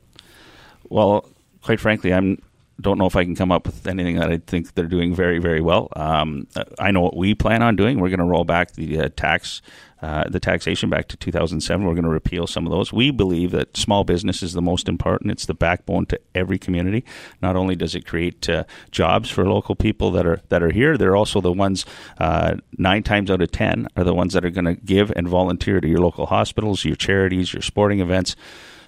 Well, 0.89 1.29
quite 1.61 1.79
frankly, 1.79 2.13
I'm 2.13 2.41
don't 2.81 2.97
know 2.97 3.05
if 3.05 3.15
I 3.15 3.23
can 3.23 3.35
come 3.35 3.51
up 3.51 3.65
with 3.65 3.87
anything 3.87 4.17
that 4.17 4.29
I 4.29 4.37
think 4.37 4.73
they're 4.73 4.85
doing 4.87 5.15
very, 5.15 5.39
very 5.39 5.61
well. 5.61 5.87
Um, 5.95 6.47
I 6.77 6.91
know 6.91 7.01
what 7.01 7.15
we 7.15 7.33
plan 7.33 7.61
on 7.61 7.75
doing. 7.75 7.99
We're 7.99 8.09
going 8.09 8.19
to 8.19 8.25
roll 8.25 8.43
back 8.43 8.73
the 8.73 8.99
uh, 8.99 9.09
tax, 9.15 9.61
uh, 10.01 10.27
the 10.29 10.41
taxation 10.41 10.89
back 10.89 11.07
to 11.07 11.17
2007. 11.17 11.85
We're 11.85 11.93
going 11.93 12.03
to 12.03 12.09
repeal 12.09 12.47
some 12.47 12.65
of 12.65 12.71
those. 12.71 12.91
We 12.91 13.11
believe 13.11 13.51
that 13.51 13.77
small 13.77 14.03
business 14.03 14.43
is 14.43 14.51
the 14.51 14.61
most 14.61 14.89
important. 14.89 15.31
It's 15.31 15.45
the 15.45 15.53
backbone 15.53 16.05
to 16.07 16.19
every 16.33 16.59
community. 16.59 17.05
Not 17.41 17.55
only 17.55 17.77
does 17.77 17.95
it 17.95 18.05
create 18.05 18.49
uh, 18.49 18.65
jobs 18.91 19.29
for 19.29 19.45
local 19.45 19.75
people 19.75 20.11
that 20.11 20.25
are 20.25 20.41
that 20.49 20.61
are 20.61 20.71
here, 20.71 20.97
they're 20.97 21.15
also 21.15 21.39
the 21.39 21.53
ones 21.53 21.85
uh, 22.17 22.57
nine 22.77 23.03
times 23.03 23.31
out 23.31 23.41
of 23.41 23.51
ten 23.51 23.87
are 23.95 24.03
the 24.03 24.13
ones 24.13 24.33
that 24.33 24.43
are 24.43 24.49
going 24.49 24.65
to 24.65 24.75
give 24.75 25.13
and 25.15 25.29
volunteer 25.29 25.79
to 25.79 25.87
your 25.87 25.99
local 25.99 26.25
hospitals, 26.25 26.83
your 26.83 26.97
charities, 26.97 27.53
your 27.53 27.61
sporting 27.61 28.01
events. 28.01 28.35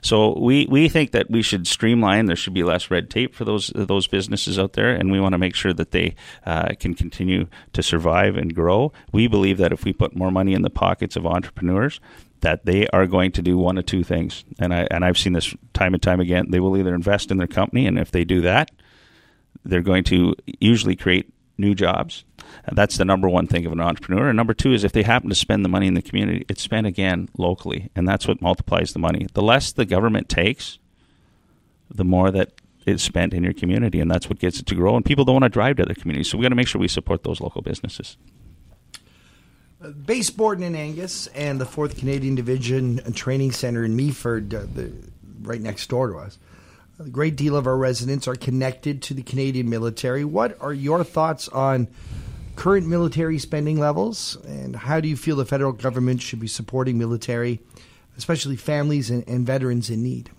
So 0.01 0.38
we, 0.39 0.65
we 0.67 0.89
think 0.89 1.11
that 1.11 1.29
we 1.29 1.41
should 1.41 1.67
streamline. 1.67 2.25
There 2.25 2.35
should 2.35 2.53
be 2.53 2.63
less 2.63 2.91
red 2.91 3.09
tape 3.09 3.35
for 3.35 3.45
those 3.45 3.71
those 3.75 4.07
businesses 4.07 4.59
out 4.59 4.73
there, 4.73 4.89
and 4.89 5.11
we 5.11 5.19
want 5.19 5.33
to 5.33 5.38
make 5.38 5.55
sure 5.55 5.73
that 5.73 5.91
they 5.91 6.15
uh, 6.45 6.69
can 6.79 6.94
continue 6.94 7.47
to 7.73 7.83
survive 7.83 8.35
and 8.35 8.53
grow. 8.53 8.91
We 9.11 9.27
believe 9.27 9.57
that 9.57 9.71
if 9.71 9.83
we 9.83 9.94
put 9.94 10.15
more 10.15 10.31
money 10.31 10.53
in 10.53 10.61
the 10.61 10.69
pockets 10.69 11.15
of 11.15 11.25
entrepreneurs, 11.25 11.99
that 12.41 12.65
they 12.65 12.88
are 12.88 13.07
going 13.07 13.31
to 13.33 13.41
do 13.41 13.57
one 13.57 13.77
of 13.77 13.85
two 13.85 14.03
things, 14.03 14.44
and 14.59 14.73
I 14.73 14.88
and 14.91 15.03
I've 15.03 15.17
seen 15.17 15.33
this 15.33 15.55
time 15.73 15.94
and 15.94 16.03
time 16.03 16.19
again. 16.19 16.51
They 16.51 16.59
will 16.59 16.77
either 16.77 16.95
invest 16.95 17.31
in 17.31 17.38
their 17.38 17.47
company, 17.47 17.85
and 17.85 17.97
if 17.97 18.11
they 18.11 18.23
do 18.23 18.41
that, 18.41 18.71
they're 19.65 19.81
going 19.81 20.03
to 20.05 20.35
usually 20.59 20.95
create 20.95 21.31
new 21.57 21.73
jobs. 21.73 22.23
And 22.65 22.77
that's 22.77 22.97
the 22.97 23.05
number 23.05 23.29
one 23.29 23.47
thing 23.47 23.65
of 23.65 23.71
an 23.71 23.79
entrepreneur. 23.79 24.29
And 24.29 24.38
number 24.38 24.53
two 24.53 24.73
is 24.73 24.83
if 24.83 24.91
they 24.91 25.03
happen 25.03 25.29
to 25.29 25.35
spend 25.35 25.63
the 25.63 25.69
money 25.69 25.88
in 25.88 25.94
the 25.94 26.01
community, 26.01 26.45
it's 26.50 26.62
spent 26.62 26.88
again 26.88 27.29
locally. 27.38 27.89
And 27.95 28.07
that's 28.07 28.27
what 28.27 28.41
multiplies 28.41 28.93
the 28.93 29.00
money. 29.00 29.27
The 29.33 29.41
less 29.41 29.72
the 29.72 29.86
government 29.86 30.29
takes, 30.29 30.79
the 31.89 32.03
more 32.03 32.31
that 32.31 32.53
is 32.86 33.01
spent 33.01 33.33
in 33.33 33.43
your 33.43 33.53
community. 33.53 34.00
And 34.00 34.10
that's 34.10 34.29
what 34.29 34.39
gets 34.39 34.60
it 34.60 34.65
to 34.67 34.75
grow. 34.75 34.95
And 34.95 35.05
people 35.05 35.25
don't 35.25 35.36
want 35.36 35.43
to 35.43 35.50
drive 35.50 35.77
to 35.77 35.83
other 35.83 35.93
communities. 35.93 36.29
So 36.29 36.38
we 36.38 36.43
got 36.43 36.50
to 36.50 36.55
make 36.55 36.67
sure 36.67 36.79
we 36.79 36.88
support 36.88 37.24
those 37.24 37.41
local 37.41 37.62
businesses. 37.62 38.17
Base 40.05 40.31
Borden 40.31 40.63
in 40.63 40.75
Angus 40.75 41.27
and 41.27 41.62
the 41.62 41.65
4th 41.65 42.00
Canadian 42.00 42.33
Division 42.33 43.00
Training 43.13 43.51
Center 43.51 43.86
in 43.86 43.95
Meaford, 43.95 44.53
uh, 44.53 44.65
the, 44.74 44.91
right 45.41 45.62
next 45.62 45.88
door 45.88 46.10
to 46.10 46.17
us. 46.17 46.39
A 47.00 47.03
great 47.03 47.36
deal 47.36 47.55
of 47.55 47.67
our 47.67 47.77
residents 47.77 48.27
are 48.27 48.36
connected 48.36 49.03
to 49.03 49.13
the 49.13 49.22
Canadian 49.22 49.69
military. 49.69 50.25
What 50.25 50.60
are 50.60 50.74
your 50.74 51.03
thoughts 51.03 51.48
on 51.48 51.88
current 52.57 52.87
military 52.87 53.37
spending 53.37 53.79
levels, 53.79 54.35
and 54.45 54.75
how 54.75 54.99
do 54.99 55.07
you 55.07 55.15
feel 55.15 55.37
the 55.37 55.45
federal 55.45 55.71
government 55.71 56.21
should 56.21 56.39
be 56.39 56.47
supporting 56.47 56.97
military, 56.97 57.59
especially 58.17 58.57
families 58.57 59.09
and, 59.09 59.23
and 59.29 59.45
veterans 59.45 59.89
in 59.89 60.03
need? 60.03 60.31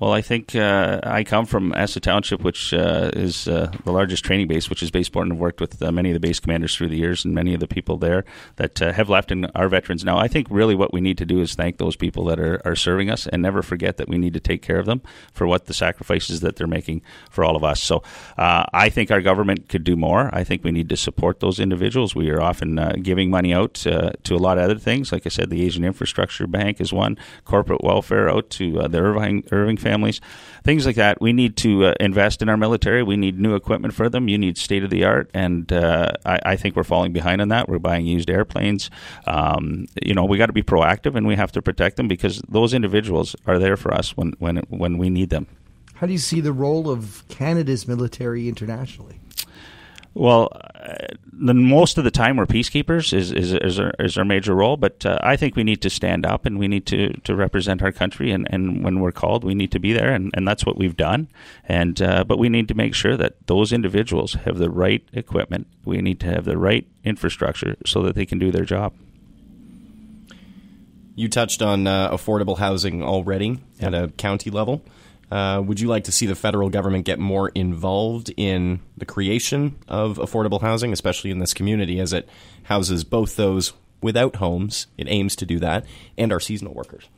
Well, 0.00 0.12
I 0.14 0.22
think 0.22 0.56
uh, 0.56 0.98
I 1.02 1.24
come 1.24 1.44
from 1.44 1.74
Essa 1.74 2.00
Township, 2.00 2.42
which 2.42 2.72
uh, 2.72 3.10
is 3.12 3.46
uh, 3.46 3.70
the 3.84 3.92
largest 3.92 4.24
training 4.24 4.48
base, 4.48 4.70
which 4.70 4.82
is 4.82 4.90
Base 4.90 5.10
Borden. 5.10 5.30
I've 5.30 5.38
worked 5.38 5.60
with 5.60 5.82
uh, 5.82 5.92
many 5.92 6.08
of 6.08 6.14
the 6.14 6.20
base 6.20 6.40
commanders 6.40 6.74
through 6.74 6.88
the 6.88 6.96
years 6.96 7.26
and 7.26 7.34
many 7.34 7.52
of 7.52 7.60
the 7.60 7.68
people 7.68 7.98
there 7.98 8.24
that 8.56 8.80
uh, 8.80 8.94
have 8.94 9.10
left 9.10 9.30
and 9.30 9.50
are 9.54 9.68
veterans 9.68 10.02
now. 10.02 10.16
I 10.16 10.26
think 10.26 10.46
really 10.48 10.74
what 10.74 10.94
we 10.94 11.02
need 11.02 11.18
to 11.18 11.26
do 11.26 11.42
is 11.42 11.54
thank 11.54 11.76
those 11.76 11.96
people 11.96 12.24
that 12.24 12.40
are, 12.40 12.62
are 12.64 12.74
serving 12.74 13.10
us 13.10 13.26
and 13.26 13.42
never 13.42 13.60
forget 13.60 13.98
that 13.98 14.08
we 14.08 14.16
need 14.16 14.32
to 14.32 14.40
take 14.40 14.62
care 14.62 14.78
of 14.78 14.86
them 14.86 15.02
for 15.34 15.46
what 15.46 15.66
the 15.66 15.74
sacrifices 15.74 16.40
that 16.40 16.56
they're 16.56 16.66
making 16.66 17.02
for 17.30 17.44
all 17.44 17.54
of 17.54 17.62
us. 17.62 17.82
So 17.82 18.02
uh, 18.38 18.64
I 18.72 18.88
think 18.88 19.10
our 19.10 19.20
government 19.20 19.68
could 19.68 19.84
do 19.84 19.96
more. 19.96 20.34
I 20.34 20.44
think 20.44 20.64
we 20.64 20.72
need 20.72 20.88
to 20.88 20.96
support 20.96 21.40
those 21.40 21.60
individuals. 21.60 22.14
We 22.14 22.30
are 22.30 22.40
often 22.40 23.02
giving 23.02 23.28
money 23.28 23.52
out 23.52 23.74
to 23.74 24.14
a 24.30 24.36
lot 24.38 24.56
of 24.56 24.64
other 24.64 24.78
things. 24.78 25.12
Like 25.12 25.26
I 25.26 25.28
said, 25.28 25.50
the 25.50 25.62
Asian 25.62 25.84
Infrastructure 25.84 26.46
Bank 26.46 26.80
is 26.80 26.90
one, 26.90 27.18
corporate 27.44 27.84
welfare 27.84 28.30
out 28.30 28.48
to 28.50 28.88
the 28.88 28.98
Irving, 28.98 29.44
Irving 29.52 29.76
family 29.76 29.89
families, 29.90 30.20
things 30.62 30.86
like 30.86 30.96
that. 30.96 31.20
We 31.20 31.32
need 31.32 31.56
to 31.58 31.86
uh, 31.86 31.94
invest 31.98 32.42
in 32.42 32.48
our 32.48 32.56
military. 32.56 33.02
We 33.02 33.16
need 33.16 33.40
new 33.40 33.54
equipment 33.54 33.92
for 33.94 34.08
them. 34.08 34.28
You 34.28 34.38
need 34.38 34.56
state 34.56 34.84
of 34.84 34.90
the 34.90 35.04
art, 35.04 35.30
and 35.34 35.72
uh, 35.72 36.12
I, 36.24 36.38
I, 36.52 36.56
think 36.56 36.76
we're 36.76 36.84
falling 36.84 37.12
behind 37.12 37.42
on 37.42 37.48
that. 37.48 37.68
We're 37.68 37.80
buying 37.80 38.06
used 38.06 38.30
airplanes. 38.30 38.90
Um, 39.26 39.86
you 40.00 40.14
know, 40.14 40.24
we 40.24 40.38
got 40.38 40.46
to 40.46 40.52
be 40.52 40.62
proactive, 40.62 41.16
and 41.16 41.26
we 41.26 41.34
have 41.34 41.50
to 41.52 41.62
protect 41.62 41.96
them 41.96 42.06
because 42.06 42.40
those 42.48 42.72
individuals 42.72 43.34
are 43.46 43.58
there 43.58 43.76
for 43.76 43.92
us 43.92 44.16
when 44.16 44.34
when 44.38 44.58
when 44.68 44.98
we 44.98 45.10
need 45.10 45.30
them. 45.30 45.46
How 45.94 46.06
do 46.06 46.12
you 46.12 46.18
see 46.18 46.40
the 46.40 46.52
role 46.52 46.88
of 46.88 47.24
Canada's 47.28 47.86
military 47.86 48.48
internationally? 48.48 49.20
Well, 50.12 50.48
uh, 50.52 50.94
the 51.32 51.54
most 51.54 51.96
of 51.96 52.04
the 52.04 52.10
time 52.10 52.36
we're 52.36 52.46
peacekeepers 52.46 53.12
is 53.12 53.30
is, 53.30 53.52
is, 53.52 53.78
our, 53.78 53.92
is 54.00 54.18
our 54.18 54.24
major 54.24 54.54
role, 54.54 54.76
but 54.76 55.06
uh, 55.06 55.18
I 55.22 55.36
think 55.36 55.54
we 55.54 55.62
need 55.62 55.80
to 55.82 55.90
stand 55.90 56.26
up 56.26 56.46
and 56.46 56.58
we 56.58 56.66
need 56.66 56.84
to, 56.86 57.12
to 57.12 57.36
represent 57.36 57.80
our 57.80 57.92
country, 57.92 58.32
and, 58.32 58.46
and 58.50 58.82
when 58.82 58.98
we're 58.98 59.12
called, 59.12 59.44
we 59.44 59.54
need 59.54 59.70
to 59.72 59.78
be 59.78 59.92
there, 59.92 60.12
and, 60.12 60.30
and 60.34 60.46
that's 60.48 60.66
what 60.66 60.76
we've 60.76 60.96
done. 60.96 61.28
And 61.64 62.02
uh, 62.02 62.24
but 62.24 62.38
we 62.38 62.48
need 62.48 62.66
to 62.68 62.74
make 62.74 62.94
sure 62.94 63.16
that 63.16 63.46
those 63.46 63.72
individuals 63.72 64.34
have 64.44 64.58
the 64.58 64.68
right 64.68 65.06
equipment. 65.12 65.68
We 65.84 66.02
need 66.02 66.18
to 66.20 66.26
have 66.26 66.44
the 66.44 66.58
right 66.58 66.86
infrastructure 67.04 67.76
so 67.86 68.02
that 68.02 68.16
they 68.16 68.26
can 68.26 68.38
do 68.38 68.50
their 68.50 68.64
job. 68.64 68.92
You 71.14 71.28
touched 71.28 71.62
on 71.62 71.86
uh, 71.86 72.10
affordable 72.10 72.58
housing 72.58 73.02
already 73.02 73.60
at 73.80 73.94
a 73.94 74.08
county 74.16 74.50
level. 74.50 74.82
Uh, 75.30 75.62
would 75.64 75.80
you 75.80 75.88
like 75.88 76.04
to 76.04 76.12
see 76.12 76.26
the 76.26 76.34
federal 76.34 76.68
government 76.70 77.04
get 77.04 77.18
more 77.18 77.50
involved 77.50 78.32
in 78.36 78.80
the 78.96 79.04
creation 79.04 79.76
of 79.88 80.18
affordable 80.18 80.60
housing, 80.60 80.92
especially 80.92 81.30
in 81.30 81.38
this 81.38 81.54
community, 81.54 82.00
as 82.00 82.12
it 82.12 82.28
houses 82.64 83.04
both 83.04 83.36
those 83.36 83.72
without 84.00 84.36
homes? 84.36 84.86
It 84.98 85.06
aims 85.08 85.36
to 85.36 85.46
do 85.46 85.58
that, 85.60 85.84
and 86.18 86.32
our 86.32 86.40
seasonal 86.40 86.74
workers. 86.74 87.08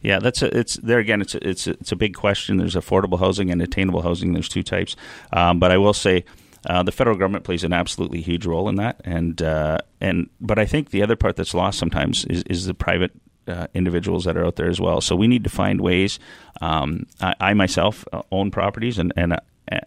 Yeah, 0.00 0.20
that's 0.20 0.42
a, 0.42 0.56
it's 0.56 0.74
there 0.74 0.98
again. 0.98 1.20
It's 1.20 1.34
a, 1.34 1.48
it's 1.48 1.66
a, 1.66 1.70
it's 1.72 1.92
a 1.92 1.96
big 1.96 2.14
question. 2.14 2.58
There's 2.58 2.76
affordable 2.76 3.18
housing 3.18 3.50
and 3.50 3.60
attainable 3.60 4.02
housing. 4.02 4.32
There's 4.32 4.48
two 4.48 4.62
types, 4.62 4.96
um, 5.32 5.58
but 5.58 5.70
I 5.70 5.78
will 5.78 5.94
say. 5.94 6.24
Uh, 6.68 6.82
the 6.82 6.90
federal 6.90 7.16
government 7.16 7.44
plays 7.44 7.62
an 7.62 7.72
absolutely 7.72 8.20
huge 8.20 8.44
role 8.44 8.68
in 8.68 8.74
that, 8.74 9.00
and 9.04 9.40
uh, 9.40 9.78
and 10.00 10.28
but 10.40 10.58
I 10.58 10.66
think 10.66 10.90
the 10.90 11.00
other 11.00 11.14
part 11.14 11.36
that's 11.36 11.54
lost 11.54 11.78
sometimes 11.78 12.24
is, 12.24 12.42
is 12.44 12.66
the 12.66 12.74
private 12.74 13.12
uh, 13.48 13.66
individuals 13.74 14.24
that 14.24 14.36
are 14.36 14.44
out 14.44 14.56
there 14.56 14.68
as 14.68 14.80
well. 14.80 15.00
So 15.00 15.16
we 15.16 15.28
need 15.28 15.44
to 15.44 15.50
find 15.50 15.80
ways. 15.80 16.18
Um, 16.60 17.06
I, 17.20 17.34
I, 17.40 17.54
myself 17.54 18.04
uh, 18.12 18.22
own 18.30 18.50
properties 18.50 18.98
and, 18.98 19.12
and 19.16 19.34
uh, 19.34 19.40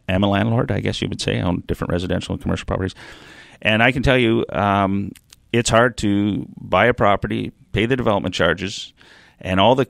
am 0.08 0.24
a 0.24 0.30
landlord, 0.30 0.72
I 0.72 0.80
guess 0.80 1.02
you 1.02 1.10
would 1.10 1.22
say, 1.22 1.40
I 1.40 1.42
own 1.42 1.64
different 1.68 1.92
residential 1.92 2.34
and 2.34 2.42
commercial 2.42 2.66
properties. 2.66 2.96
And 3.62 3.84
I 3.84 3.92
can 3.92 4.04
tell 4.04 4.18
you, 4.18 4.46
um, 4.52 5.12
it's 5.52 5.70
hard 5.70 5.98
to 5.98 6.48
buy 6.58 6.86
a 6.86 6.94
property, 6.94 7.52
pay 7.72 7.86
the 7.86 7.96
development 7.96 8.36
charges, 8.36 8.94
and 9.40 9.60
all 9.60 9.76
the 9.76 9.88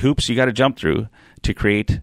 hoops 0.00 0.28
you 0.28 0.36
got 0.36 0.46
to 0.46 0.52
jump 0.52 0.78
through 0.78 1.08
to 1.42 1.54
create 1.54 2.00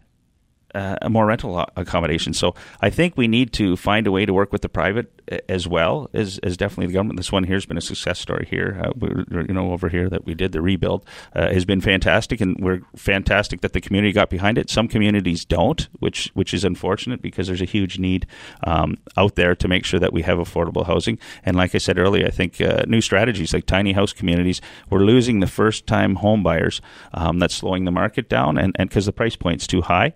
uh, 0.78 1.10
more 1.10 1.26
rental 1.26 1.66
accommodation. 1.76 2.34
So 2.34 2.54
I 2.82 2.90
think 2.90 3.18
we 3.18 3.28
need 3.28 3.52
to 3.54 3.76
find 3.76 4.06
a 4.06 4.12
way 4.12 4.26
to 4.26 4.34
work 4.34 4.52
with 4.52 4.62
the 4.62 4.70
private 4.70 5.12
as 5.50 5.68
well 5.68 6.10
as, 6.14 6.38
as 6.40 6.56
definitely 6.56 6.88
the 6.88 6.94
government. 6.94 7.18
This 7.18 7.32
one 7.32 7.44
here 7.44 7.56
has 7.56 7.66
been 7.66 7.78
a 7.78 7.82
success 7.82 8.20
story 8.20 8.48
here. 8.50 8.82
Uh, 8.84 8.92
you 9.48 9.54
know, 9.54 9.72
over 9.72 9.90
here 9.90 10.10
that 10.10 10.26
we 10.26 10.34
did 10.34 10.52
the 10.52 10.62
rebuild 10.62 11.06
uh, 11.36 11.52
has 11.52 11.66
been 11.66 11.82
fantastic, 11.82 12.40
and 12.42 12.58
we're 12.60 12.82
fantastic 12.96 13.62
that 13.62 13.74
the 13.74 13.82
community 13.82 14.14
got 14.14 14.30
behind 14.30 14.58
it. 14.58 14.70
Some 14.70 14.88
communities 14.88 15.46
don't, 15.46 15.88
which 16.00 16.32
which 16.34 16.54
is 16.54 16.64
unfortunate 16.64 17.22
because 17.22 17.48
there's 17.48 17.62
a 17.62 17.66
huge 17.66 18.00
need 18.00 18.28
um, 18.64 18.98
out 19.18 19.36
there 19.36 19.56
to 19.56 19.68
make 19.68 19.84
sure 19.84 20.00
that 20.00 20.14
we 20.14 20.22
have 20.22 20.38
affordable 20.38 20.86
housing. 20.86 21.18
And 21.44 21.58
like 21.58 21.74
I 21.76 21.80
said 21.80 21.98
earlier, 21.98 22.28
I 22.28 22.32
think 22.32 22.62
uh, 22.62 22.84
new 22.88 23.02
strategies 23.02 23.54
like 23.54 23.66
tiny 23.66 23.94
house 23.94 24.14
communities, 24.14 24.62
we're 24.90 25.00
losing 25.00 25.40
the 25.40 25.48
first 25.48 25.88
time 25.88 26.16
home 26.16 26.44
buyers. 26.44 26.82
Um, 27.14 27.40
that's 27.40 27.56
slowing 27.56 27.86
the 27.86 27.92
market 27.92 28.30
down, 28.30 28.58
and 28.58 28.74
because 28.78 29.08
the 29.08 29.12
price 29.12 29.36
point's 29.36 29.68
too 29.68 29.82
high 29.82 30.14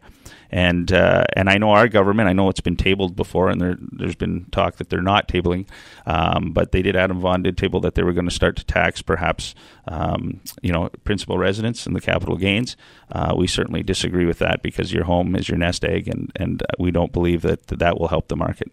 and 0.51 0.91
uh, 0.91 1.24
and 1.36 1.50
I 1.50 1.58
know 1.58 1.72
our 1.72 1.88
government. 1.88 2.27
I 2.27 2.34
know 2.34 2.50
it's 2.50 2.60
been 2.60 2.75
tabled 2.75 3.15
before, 3.15 3.50
and 3.50 3.62
there, 3.62 3.77
has 4.01 4.15
been 4.15 4.46
talk 4.51 4.75
that 4.75 4.89
they're 4.89 5.01
not 5.01 5.27
tabling, 5.27 5.65
um, 6.05 6.51
but 6.51 6.74
they 6.74 6.81
did. 6.81 6.96
Adam 6.96 7.20
Vaughan 7.20 7.41
did 7.41 7.58
table 7.58 7.79
that 7.79 7.96
they 7.96 8.03
were 8.03 8.12
going 8.12 8.27
to 8.27 8.36
start 8.36 8.58
to 8.58 8.65
tax 8.65 9.01
perhaps 9.01 9.55
um, 9.88 10.41
you 10.62 10.74
know 10.74 10.89
principal 11.05 11.38
residents 11.38 11.86
and 11.86 11.96
the 11.96 12.01
capital 12.01 12.36
gains. 12.36 12.75
Uh, 13.12 13.34
we 13.36 13.48
certainly 13.48 13.81
disagree 13.81 14.25
with 14.25 14.39
that 14.39 14.62
because 14.62 14.91
your 14.91 15.05
home 15.05 15.36
is 15.36 15.48
your 15.48 15.58
nest 15.58 15.86
egg, 15.86 16.10
and 16.10 16.31
and 16.36 16.62
we 16.77 16.91
don't 16.91 17.13
believe 17.13 17.43
that 17.43 17.67
that 17.67 17.98
will 17.98 18.10
help 18.10 18.27
the 18.27 18.36
market. 18.36 18.70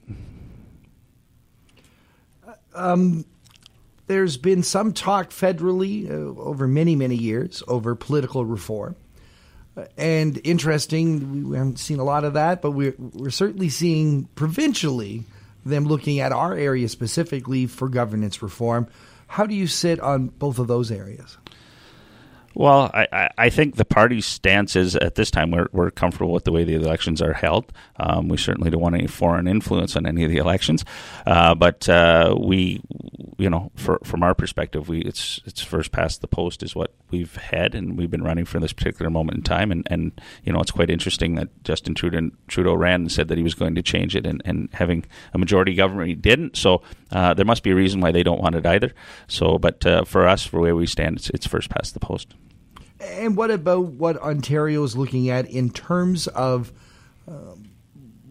Um, 2.75 3.25
there's 4.08 4.37
been 4.37 4.64
some 4.64 4.92
talk 4.92 5.30
federally 5.30 6.11
uh, 6.11 6.40
over 6.40 6.66
many 6.66 6.97
many 6.97 7.16
years 7.16 7.62
over 7.68 7.94
political 7.94 8.44
reform 8.44 8.97
and 9.97 10.40
interesting. 10.44 11.49
We 11.49 11.56
haven't 11.56 11.78
seen 11.78 11.99
a 11.99 12.04
lot 12.04 12.25
of 12.25 12.35
that, 12.35 12.62
but 12.62 12.73
we're 12.73 12.94
we're 12.99 13.30
certainly 13.30 13.68
seeing 13.68 14.25
provincially 14.35 15.25
them 15.64 15.85
looking 15.85 16.20
at 16.20 16.32
our 16.32 16.54
area 16.54 16.88
specifically 16.88 17.66
for 17.66 17.88
governance 17.88 18.42
reform. 18.42 18.87
How 19.26 19.47
do 19.47 19.54
you 19.54 19.66
sit 19.66 20.00
on 20.00 20.28
both 20.28 20.58
of 20.58 20.68
those 20.68 20.90
areas? 20.90 21.37
Well, 22.55 22.90
I, 22.93 23.31
I 23.38 23.50
think 23.50 23.76
the 23.76 23.85
party's 23.85 24.26
stance 24.26 24.75
is 24.75 24.97
at 24.97 25.14
this 25.14 25.31
time 25.31 25.52
we're, 25.52 25.69
we're 25.71 25.93
comfortable 25.93 26.33
with 26.33 26.43
the 26.43 26.50
way 26.50 26.64
the 26.64 26.75
elections 26.75 27.23
are 27.23 27.33
held. 27.33 27.73
Um, 28.00 28.28
we 28.28 28.37
certainly 28.37 28.69
don't 28.69 28.81
want 28.81 28.97
any 28.97 29.07
foreign 29.07 29.47
influence 29.47 29.95
on 29.95 30.07
any 30.07 30.25
of 30.25 30.31
the 30.31 30.38
elections, 30.38 30.85
uh, 31.25 31.55
but 31.55 31.88
uh, 31.88 32.35
we, 32.37 32.81
you 33.38 33.49
know, 33.49 33.71
for, 33.76 34.00
from 34.02 34.25
our 34.25 34.35
perspective, 34.35 34.88
we 34.88 35.02
it's 35.02 35.40
it's 35.45 35.62
first 35.62 35.93
past 35.93 36.21
the 36.21 36.26
post 36.26 36.64
is 36.64 36.75
what 36.75 36.93
we've 37.11 37.37
had, 37.37 37.76
and 37.76 37.97
we've 37.97 38.11
been 38.11 38.25
running 38.25 38.45
for 38.45 38.59
this 38.59 38.73
particular 38.73 39.09
moment 39.09 39.38
in 39.38 39.45
time. 39.45 39.71
And, 39.71 39.87
and 39.88 40.21
you 40.43 40.52
know, 40.52 40.61
it's 40.61 40.73
quite 40.73 40.90
interesting 40.90 41.37
that 41.37 41.49
Justin 41.62 41.95
Trudeau, 41.95 42.31
Trudeau 42.49 42.75
ran 42.75 43.02
and 43.02 43.12
said 43.12 43.28
that 43.28 43.38
he 43.38 43.45
was 43.45 43.55
going 43.55 43.76
to 43.76 43.83
change 43.83 44.17
it, 44.17 44.26
and, 44.26 44.43
and 44.45 44.69
having 44.73 45.05
a 45.33 45.38
majority 45.38 45.75
government, 45.75 46.09
he 46.09 46.17
didn't. 46.17 46.57
So 46.57 46.83
uh, 47.12 47.35
there 47.35 47.47
must 47.47 47.62
be 47.62 47.71
a 47.71 47.76
reason 47.76 48.00
why 48.00 48.11
they 48.11 48.25
don't 48.25 48.40
want 48.40 48.57
it 48.57 48.67
either. 48.67 48.93
So, 49.28 49.59
but 49.59 49.87
uh, 49.87 50.05
for 50.05 50.26
us, 50.26 50.45
for 50.45 50.59
where 50.59 50.75
we 50.75 50.87
stand, 50.87 51.19
it's, 51.19 51.31
it's 51.31 51.47
first 51.47 51.71
past 51.71 51.95
the 51.95 52.00
post. 52.00 52.35
And 53.00 53.37
what 53.37 53.50
about 53.50 53.85
what 53.85 54.17
Ontario 54.17 54.83
is 54.83 54.97
looking 54.97 55.31
at 55.31 55.49
in 55.50 55.71
terms 55.71 56.26
of 56.28 56.73
um, 57.28 57.71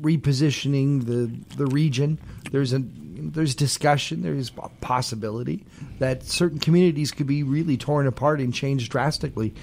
repositioning 0.01 1.05
the 1.05 1.55
the 1.55 1.67
region? 1.67 2.19
There's 2.51 2.73
a 2.73 2.79
there's 2.79 3.55
discussion, 3.55 4.21
there's 4.21 4.51
a 4.57 4.69
possibility 4.81 5.65
that 5.99 6.23
certain 6.23 6.59
communities 6.59 7.11
could 7.11 7.27
be 7.27 7.43
really 7.43 7.77
torn 7.77 8.07
apart 8.07 8.39
and 8.39 8.53
changed 8.53 8.91
drastically. 8.91 9.53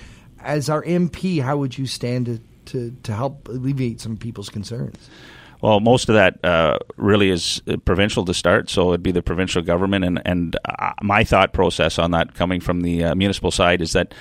As 0.41 0.69
our 0.69 0.83
MP, 0.83 1.41
how 1.41 1.57
would 1.59 1.77
you 1.77 1.87
stand 1.87 2.27
to, 2.27 2.41
to, 2.67 2.97
to 3.05 3.15
help 3.15 3.49
alleviate 3.49 4.01
some 4.01 4.17
people's 4.17 4.51
concerns? 4.51 5.09
Well, 5.61 5.81
most 5.81 6.11
of 6.11 6.15
that 6.15 6.45
uh, 6.45 6.79
really 6.97 7.31
is 7.31 7.63
uh, 7.67 7.79
provincial 7.79 8.25
to 8.27 8.35
start, 8.35 8.69
so 8.69 8.91
it'd 8.91 9.03
be 9.03 9.13
the 9.13 9.23
provincial 9.23 9.63
government. 9.63 10.05
And, 10.05 10.21
and 10.27 10.57
uh, 10.67 10.93
my 11.01 11.25
thought 11.25 11.55
process 11.55 11.99
on 11.99 12.11
that, 12.11 12.35
coming 12.35 12.61
from 12.61 12.83
the 12.83 13.05
uh, 13.05 13.15
municipal 13.15 13.51
side, 13.51 13.81
is 13.81 13.93
that 13.93 14.13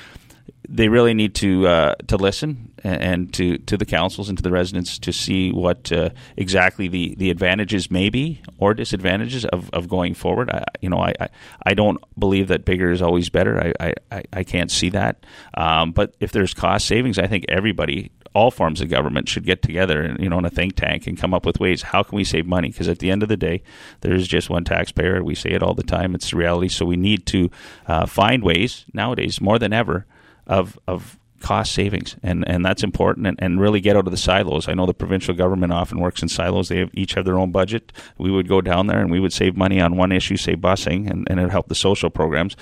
they 0.67 0.87
really 0.87 1.13
need 1.13 1.35
to 1.35 1.67
uh, 1.67 1.95
to 2.07 2.17
listen 2.17 2.71
and 2.83 3.33
to, 3.33 3.57
to 3.59 3.77
the 3.77 3.85
councils 3.85 4.27
and 4.27 4.37
to 4.37 4.41
the 4.41 4.51
residents 4.51 4.99
to 4.99 5.13
see 5.13 5.51
what 5.51 5.91
uh, 5.91 6.09
exactly 6.35 6.87
the, 6.87 7.15
the 7.15 7.29
advantages 7.29 7.89
may 7.89 8.09
be 8.09 8.41
or 8.57 8.73
disadvantages 8.73 9.45
of, 9.45 9.69
of 9.71 9.87
going 9.87 10.13
forward. 10.13 10.49
I, 10.49 10.65
you 10.81 10.89
know, 10.89 10.99
I, 10.99 11.13
I, 11.19 11.29
I 11.65 11.73
don't 11.73 12.03
believe 12.19 12.49
that 12.49 12.65
bigger 12.65 12.91
is 12.91 13.01
always 13.01 13.29
better. 13.29 13.73
I, 13.79 13.93
I, 14.11 14.23
I 14.33 14.43
can't 14.43 14.69
see 14.69 14.89
that. 14.89 15.25
Um, 15.53 15.91
but 15.91 16.15
if 16.19 16.31
there's 16.33 16.53
cost 16.53 16.85
savings, 16.85 17.17
I 17.17 17.27
think 17.27 17.45
everybody, 17.47 18.11
all 18.35 18.51
forms 18.51 18.81
of 18.81 18.89
government, 18.89 19.29
should 19.29 19.45
get 19.45 19.61
together 19.61 20.01
and 20.01 20.19
you 20.19 20.29
know 20.29 20.39
in 20.39 20.45
a 20.45 20.49
think 20.49 20.75
tank 20.75 21.07
and 21.07 21.17
come 21.17 21.33
up 21.33 21.45
with 21.45 21.59
ways. 21.59 21.83
How 21.83 22.03
can 22.03 22.15
we 22.15 22.23
save 22.25 22.45
money? 22.45 22.69
Because 22.69 22.89
at 22.89 22.99
the 22.99 23.11
end 23.11 23.23
of 23.23 23.29
the 23.29 23.37
day, 23.37 23.63
there's 24.01 24.27
just 24.27 24.49
one 24.49 24.65
taxpayer. 24.65 25.23
We 25.23 25.35
say 25.35 25.51
it 25.51 25.63
all 25.63 25.73
the 25.73 25.83
time. 25.83 26.15
It's 26.15 26.31
the 26.31 26.37
reality. 26.37 26.67
So 26.67 26.85
we 26.85 26.97
need 26.97 27.25
to 27.27 27.49
uh, 27.87 28.07
find 28.07 28.43
ways 28.43 28.85
nowadays 28.93 29.39
more 29.39 29.57
than 29.57 29.71
ever 29.71 30.05
of 30.47 30.79
of 30.87 31.17
cost 31.43 31.73
savings, 31.73 32.15
and, 32.23 32.47
and 32.47 32.65
that's 32.65 32.83
important, 32.83 33.27
and, 33.27 33.37
and 33.39 33.59
really 33.59 33.81
get 33.81 33.95
out 33.95 34.07
of 34.07 34.11
the 34.11 34.17
silos. 34.17 34.67
I 34.67 34.73
know 34.73 34.85
the 34.85 34.93
provincial 34.93 35.35
government 35.35 35.73
often 35.73 35.99
works 35.99 36.21
in 36.21 36.29
silos. 36.29 36.69
They 36.69 36.77
have, 36.77 36.89
each 36.93 37.13
have 37.13 37.25
their 37.25 37.37
own 37.37 37.51
budget. 37.51 37.91
We 38.17 38.31
would 38.31 38.47
go 38.47 38.61
down 38.61 38.87
there 38.87 38.99
and 38.99 39.11
we 39.11 39.19
would 39.19 39.33
save 39.33 39.55
money 39.55 39.79
on 39.79 39.97
one 39.97 40.11
issue, 40.11 40.37
say 40.37 40.55
busing, 40.55 41.11
and, 41.11 41.27
and 41.29 41.39
it 41.39 41.43
would 41.43 41.51
help 41.51 41.67
the 41.67 41.75
social 41.75 42.09
programs. 42.09 42.55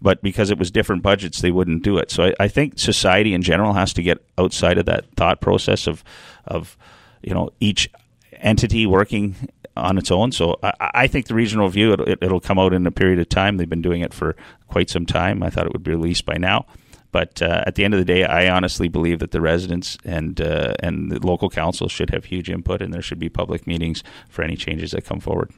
But 0.00 0.22
because 0.22 0.50
it 0.50 0.58
was 0.58 0.70
different 0.70 1.02
budgets, 1.02 1.40
they 1.40 1.50
wouldn't 1.50 1.82
do 1.82 1.98
it. 1.98 2.10
So 2.10 2.26
I, 2.26 2.34
I 2.40 2.48
think 2.48 2.78
society 2.78 3.34
in 3.34 3.42
general 3.42 3.74
has 3.74 3.92
to 3.94 4.02
get 4.02 4.24
outside 4.38 4.78
of 4.78 4.86
that 4.86 5.04
thought 5.16 5.40
process 5.40 5.86
of 5.86 6.02
of 6.46 6.78
you 7.22 7.34
know 7.34 7.50
each 7.58 7.90
entity 8.34 8.86
working 8.86 9.34
on 9.76 9.98
its 9.98 10.10
own. 10.10 10.30
So 10.32 10.58
I, 10.62 10.90
I 10.94 11.06
think 11.08 11.26
the 11.26 11.34
regional 11.34 11.66
review 11.66 11.92
it, 11.92 12.20
will 12.30 12.40
come 12.40 12.58
out 12.58 12.72
in 12.72 12.86
a 12.86 12.92
period 12.92 13.18
of 13.18 13.28
time. 13.28 13.56
They've 13.56 13.68
been 13.68 13.82
doing 13.82 14.02
it 14.02 14.14
for 14.14 14.36
quite 14.68 14.88
some 14.88 15.04
time. 15.04 15.42
I 15.42 15.50
thought 15.50 15.66
it 15.66 15.72
would 15.72 15.82
be 15.82 15.90
released 15.90 16.24
by 16.24 16.38
now. 16.38 16.66
But 17.12 17.42
uh, 17.42 17.64
at 17.66 17.74
the 17.74 17.84
end 17.84 17.94
of 17.94 17.98
the 17.98 18.04
day, 18.04 18.24
I 18.24 18.48
honestly 18.48 18.88
believe 18.88 19.18
that 19.18 19.32
the 19.32 19.40
residents 19.40 19.98
and 20.04 20.40
uh, 20.40 20.74
and 20.80 21.10
the 21.10 21.24
local 21.26 21.50
council 21.50 21.88
should 21.88 22.10
have 22.10 22.24
huge 22.26 22.48
input, 22.48 22.80
and 22.80 22.94
there 22.94 23.02
should 23.02 23.18
be 23.18 23.28
public 23.28 23.66
meetings 23.66 24.02
for 24.28 24.42
any 24.42 24.56
changes 24.56 24.92
that 24.92 25.04
come 25.04 25.20
forward. 25.20 25.50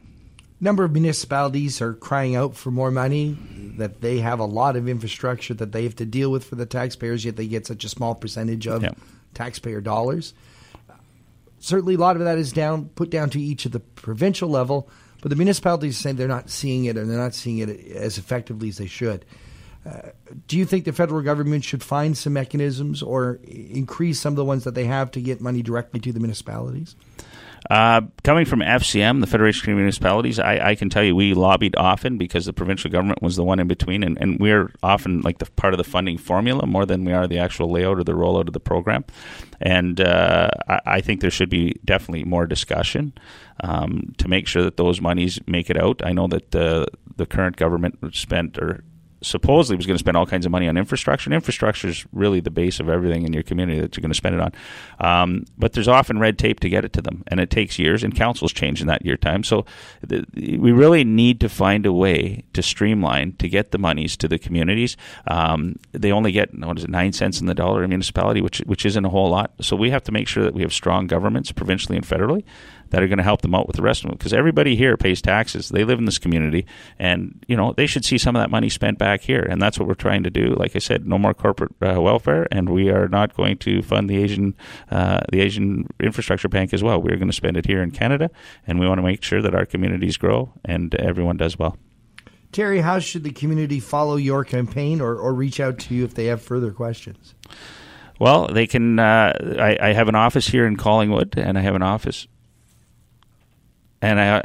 Number 0.61 0.85
of 0.85 0.93
municipalities 0.93 1.83
are 1.83 1.95
crying 1.95 2.37
out 2.37 2.57
for 2.57 2.71
more 2.71 2.91
money. 2.91 3.37
That 3.77 4.01
they 4.01 4.19
have 4.19 4.39
a 4.39 4.45
lot 4.45 4.77
of 4.77 4.89
infrastructure 4.89 5.55
that 5.55 5.73
they 5.73 5.83
have 5.83 5.97
to 5.97 6.07
deal 6.07 6.31
with 6.31 6.45
for 6.45 6.55
the 6.55 6.67
taxpayers, 6.67 7.25
yet 7.25 7.37
they 7.37 7.49
get 7.49 7.67
such 7.67 7.85
a 7.85 7.89
small 7.89 8.15
percentage 8.15 8.67
of 8.67 8.85
taxpayer 9.35 9.81
dollars. 9.81 10.35
Certainly, 11.59 11.95
a 11.95 11.99
lot 11.99 12.17
of 12.17 12.25
that 12.25 12.39
is 12.39 12.53
down 12.53 12.87
put 12.95 13.11
down 13.11 13.29
to 13.31 13.41
each 13.41 13.67
of 13.67 13.73
the 13.73 13.81
provincial 13.81 14.49
level, 14.49 14.89
but 15.21 15.29
the 15.29 15.37
municipalities 15.37 15.99
are 15.99 16.03
saying 16.03 16.17
they're 16.17 16.29
not 16.29 16.49
seeing 16.49 16.87
it, 16.87 16.97
and 16.97 17.11
they're 17.11 17.19
not 17.19 17.35
seeing 17.35 17.59
it 17.59 17.69
as 17.93 18.17
effectively 18.17 18.69
as 18.69 18.79
they 18.79 18.87
should. 18.87 19.25
Do 20.47 20.57
you 20.57 20.65
think 20.65 20.85
the 20.85 20.93
federal 20.93 21.23
government 21.23 21.65
should 21.65 21.83
find 21.83 22.17
some 22.17 22.35
mechanisms 22.35 23.03
or 23.03 23.41
increase 23.45 24.21
some 24.21 24.33
of 24.33 24.37
the 24.37 24.45
ones 24.45 24.65
that 24.65 24.75
they 24.75 24.85
have 24.85 25.11
to 25.13 25.21
get 25.21 25.41
money 25.41 25.63
directly 25.63 25.99
to 26.01 26.13
the 26.13 26.21
municipalities? 26.21 26.95
Uh, 27.71 28.03
coming 28.25 28.45
from 28.45 28.61
FCM, 28.61 29.21
the 29.21 29.27
Federation 29.27 29.71
of 29.71 29.77
Municipalities, 29.77 30.39
I, 30.41 30.71
I, 30.71 30.75
can 30.75 30.91
tell 30.91 31.05
you 31.05 31.15
we 31.15 31.33
lobbied 31.33 31.77
often 31.77 32.19
because 32.19 32.45
the 32.45 32.53
provincial 32.53 32.91
government 32.91 33.23
was 33.23 33.37
the 33.37 33.45
one 33.45 33.61
in 33.61 33.69
between, 33.69 34.03
and, 34.03 34.19
and, 34.21 34.41
we're 34.41 34.73
often 34.83 35.21
like 35.21 35.39
the 35.39 35.47
part 35.47 35.73
of 35.73 35.79
the 35.79 35.85
funding 35.85 36.19
formula 36.19 36.67
more 36.67 36.85
than 36.85 37.05
we 37.05 37.13
are 37.13 37.29
the 37.29 37.39
actual 37.39 37.71
layout 37.71 38.01
or 38.01 38.05
the 38.05 38.13
rollout 38.13 38.49
of 38.49 38.53
the 38.53 38.61
program. 38.61 39.05
And 39.61 40.01
uh, 40.01 40.51
I, 40.69 40.81
I, 40.87 41.01
think 41.03 41.21
there 41.21 41.31
should 41.31 41.51
be 41.51 41.81
definitely 41.85 42.25
more 42.25 42.47
discussion 42.47 43.13
um, 43.61 44.13
to 44.19 44.27
make 44.27 44.49
sure 44.49 44.65
that 44.65 44.77
those 44.77 45.01
monies 45.01 45.39
make 45.47 45.71
it 45.71 45.81
out. 45.81 46.05
I 46.05 46.13
know 46.13 46.27
that 46.29 46.51
the 46.51 46.89
the 47.17 47.27
current 47.27 47.57
government 47.57 47.99
spent 48.13 48.59
or 48.59 48.83
supposedly 49.23 49.77
was 49.77 49.87
going 49.87 49.97
to 49.97 50.03
spend 50.03 50.17
all 50.17 50.27
kinds 50.27 50.47
of 50.47 50.53
money 50.53 50.69
on 50.69 50.77
infrastructure. 50.77 51.29
And 51.29 51.35
infrastructure 51.35 51.89
is 51.89 52.05
really 52.13 52.41
the 52.41 52.51
base 52.51 52.81
of 52.81 52.89
everything 52.89 53.25
in 53.25 53.33
your 53.33 53.43
community 53.43 53.81
that 53.81 53.97
you're 53.97 54.03
going 54.03 54.11
to 54.11 54.17
spend 54.17 54.35
it 54.35 54.41
on. 54.41 54.53
Um, 55.01 55.45
but 55.57 55.73
there's 55.73 55.89
often 55.89 56.19
red 56.19 56.39
tape 56.39 56.61
to 56.61 56.69
get 56.69 56.85
it 56.85 56.93
to 56.95 57.03
them, 57.03 57.25
and 57.29 57.41
it 57.41 57.51
takes 57.51 57.79
years. 57.79 58.05
And 58.05 58.15
councils 58.15 58.53
change 58.53 58.81
in 58.81 58.87
that 58.89 59.05
year 59.05 59.17
time. 59.17 59.45
So 59.45 59.65
we 60.35 60.73
really 60.73 61.05
need 61.05 61.41
to 61.41 61.49
find 61.49 61.87
a 61.87 61.93
way 61.93 62.45
to 62.53 62.63
streamline 62.63 63.33
to 63.35 63.49
get 63.49 63.71
the 63.71 63.79
monies 63.79 64.17
to 64.19 64.29
the 64.29 64.39
communities. 64.39 64.97
Um, 65.27 65.77
they 65.93 66.13
only 66.13 66.33
get 66.33 66.57
what 66.59 66.79
is 66.79 66.85
it 66.85 66.91
nine 66.91 67.13
cents 67.13 67.41
in 67.41 67.47
the 67.47 67.55
dollar 67.55 67.83
in 67.83 67.91
municipality, 67.91 68.41
which 68.41 68.59
which 68.61 68.85
isn't 68.87 69.05
a 69.05 69.09
whole 69.09 69.31
lot. 69.31 69.53
So 69.61 69.77
we 69.77 69.91
have 69.91 70.03
to 70.05 70.13
make 70.13 70.29
sure 70.29 70.45
that 70.45 70.55
we 70.55 70.63
have 70.63 70.73
strong 70.73 71.07
governments, 71.07 71.53
provincially 71.53 71.97
and 71.97 72.07
federally, 72.07 72.45
that 72.93 73.03
are 73.03 73.09
going 73.09 73.19
to 73.19 73.25
help 73.25 73.41
them 73.41 73.55
out 73.55 73.67
with 73.67 73.77
the 73.77 73.83
rest 73.83 74.05
of 74.05 74.11
them 74.11 74.19
because 74.19 74.35
everybody 74.35 74.77
here 74.77 74.97
pays 74.99 75.23
taxes. 75.23 75.71
They 75.71 75.83
live 75.83 75.99
in 75.99 76.05
this 76.05 76.19
community, 76.19 76.67
and 76.99 77.43
you 77.49 77.57
know 77.57 77.73
they 77.73 77.87
should 77.87 78.05
see 78.05 78.19
some 78.19 78.37
of 78.37 78.43
that 78.43 78.51
money 78.51 78.69
spent 78.69 78.99
back 78.99 79.23
here, 79.23 79.41
and 79.41 79.61
that's 79.61 79.79
what 79.79 79.89
we're 79.89 79.95
trying 79.95 80.23
to 80.25 80.31
do. 80.31 80.55
Like 80.55 80.77
I 80.77 80.79
said, 80.79 81.07
no 81.07 81.19
more 81.19 81.35
corporate 81.35 81.73
uh, 81.81 82.01
welfare, 82.01 82.47
and 82.53 82.69
we 82.69 82.91
are 82.91 83.09
not 83.09 83.35
going 83.35 83.57
to 83.59 83.83
fund 83.83 84.09
the 84.09 84.23
Asian 84.23 84.55
uh, 84.91 85.21
the 85.33 85.41
Asian 85.41 85.89
Infrastructure 86.01 86.49
Bank 86.49 86.75
as 86.75 86.83
well. 86.83 87.01
We're 87.01 87.17
going 87.17 87.29
to 87.29 87.33
spend 87.33 87.57
it 87.57 87.67
here 87.67 87.83
in 87.83 87.91
Canada, 87.91 88.31
and 88.67 88.79
we 88.79 88.87
want 88.87 88.99
to 88.99 89.03
make 89.03 89.23
sure 89.23 89.41
that 89.41 89.55
our 89.55 89.65
communities 89.65 90.19
grow 90.19 90.53
and 90.65 90.95
everyone 90.97 91.39
does 91.39 91.59
well. 91.59 91.79
Terry, 92.53 92.81
how 92.81 92.99
should 92.99 93.25
the 93.25 93.33
community 93.33 93.81
follow 93.81 94.17
your 94.17 94.45
campaign 94.45 95.01
or, 95.01 95.17
or 95.17 95.33
reach 95.33 95.59
out 95.59 95.79
to 95.81 95.95
you 95.95 96.05
if 96.05 96.15
they 96.15 96.27
have 96.27 96.43
further 96.43 96.71
questions? 96.71 97.35
Well, 98.19 98.49
they 98.49 98.67
can. 98.67 98.99
Uh, 98.99 99.33
I, 99.59 99.79
I, 99.89 99.93
have 99.95 100.09
an 100.09 100.15
office 100.15 100.47
here 100.47 100.67
in 100.67 100.77
Collingwood, 100.77 101.39
and 101.39 101.59
I 101.59 101.63
have 101.63 101.75
an 101.75 101.83
office 101.83 102.29
and 104.03 104.21
I 104.21 104.43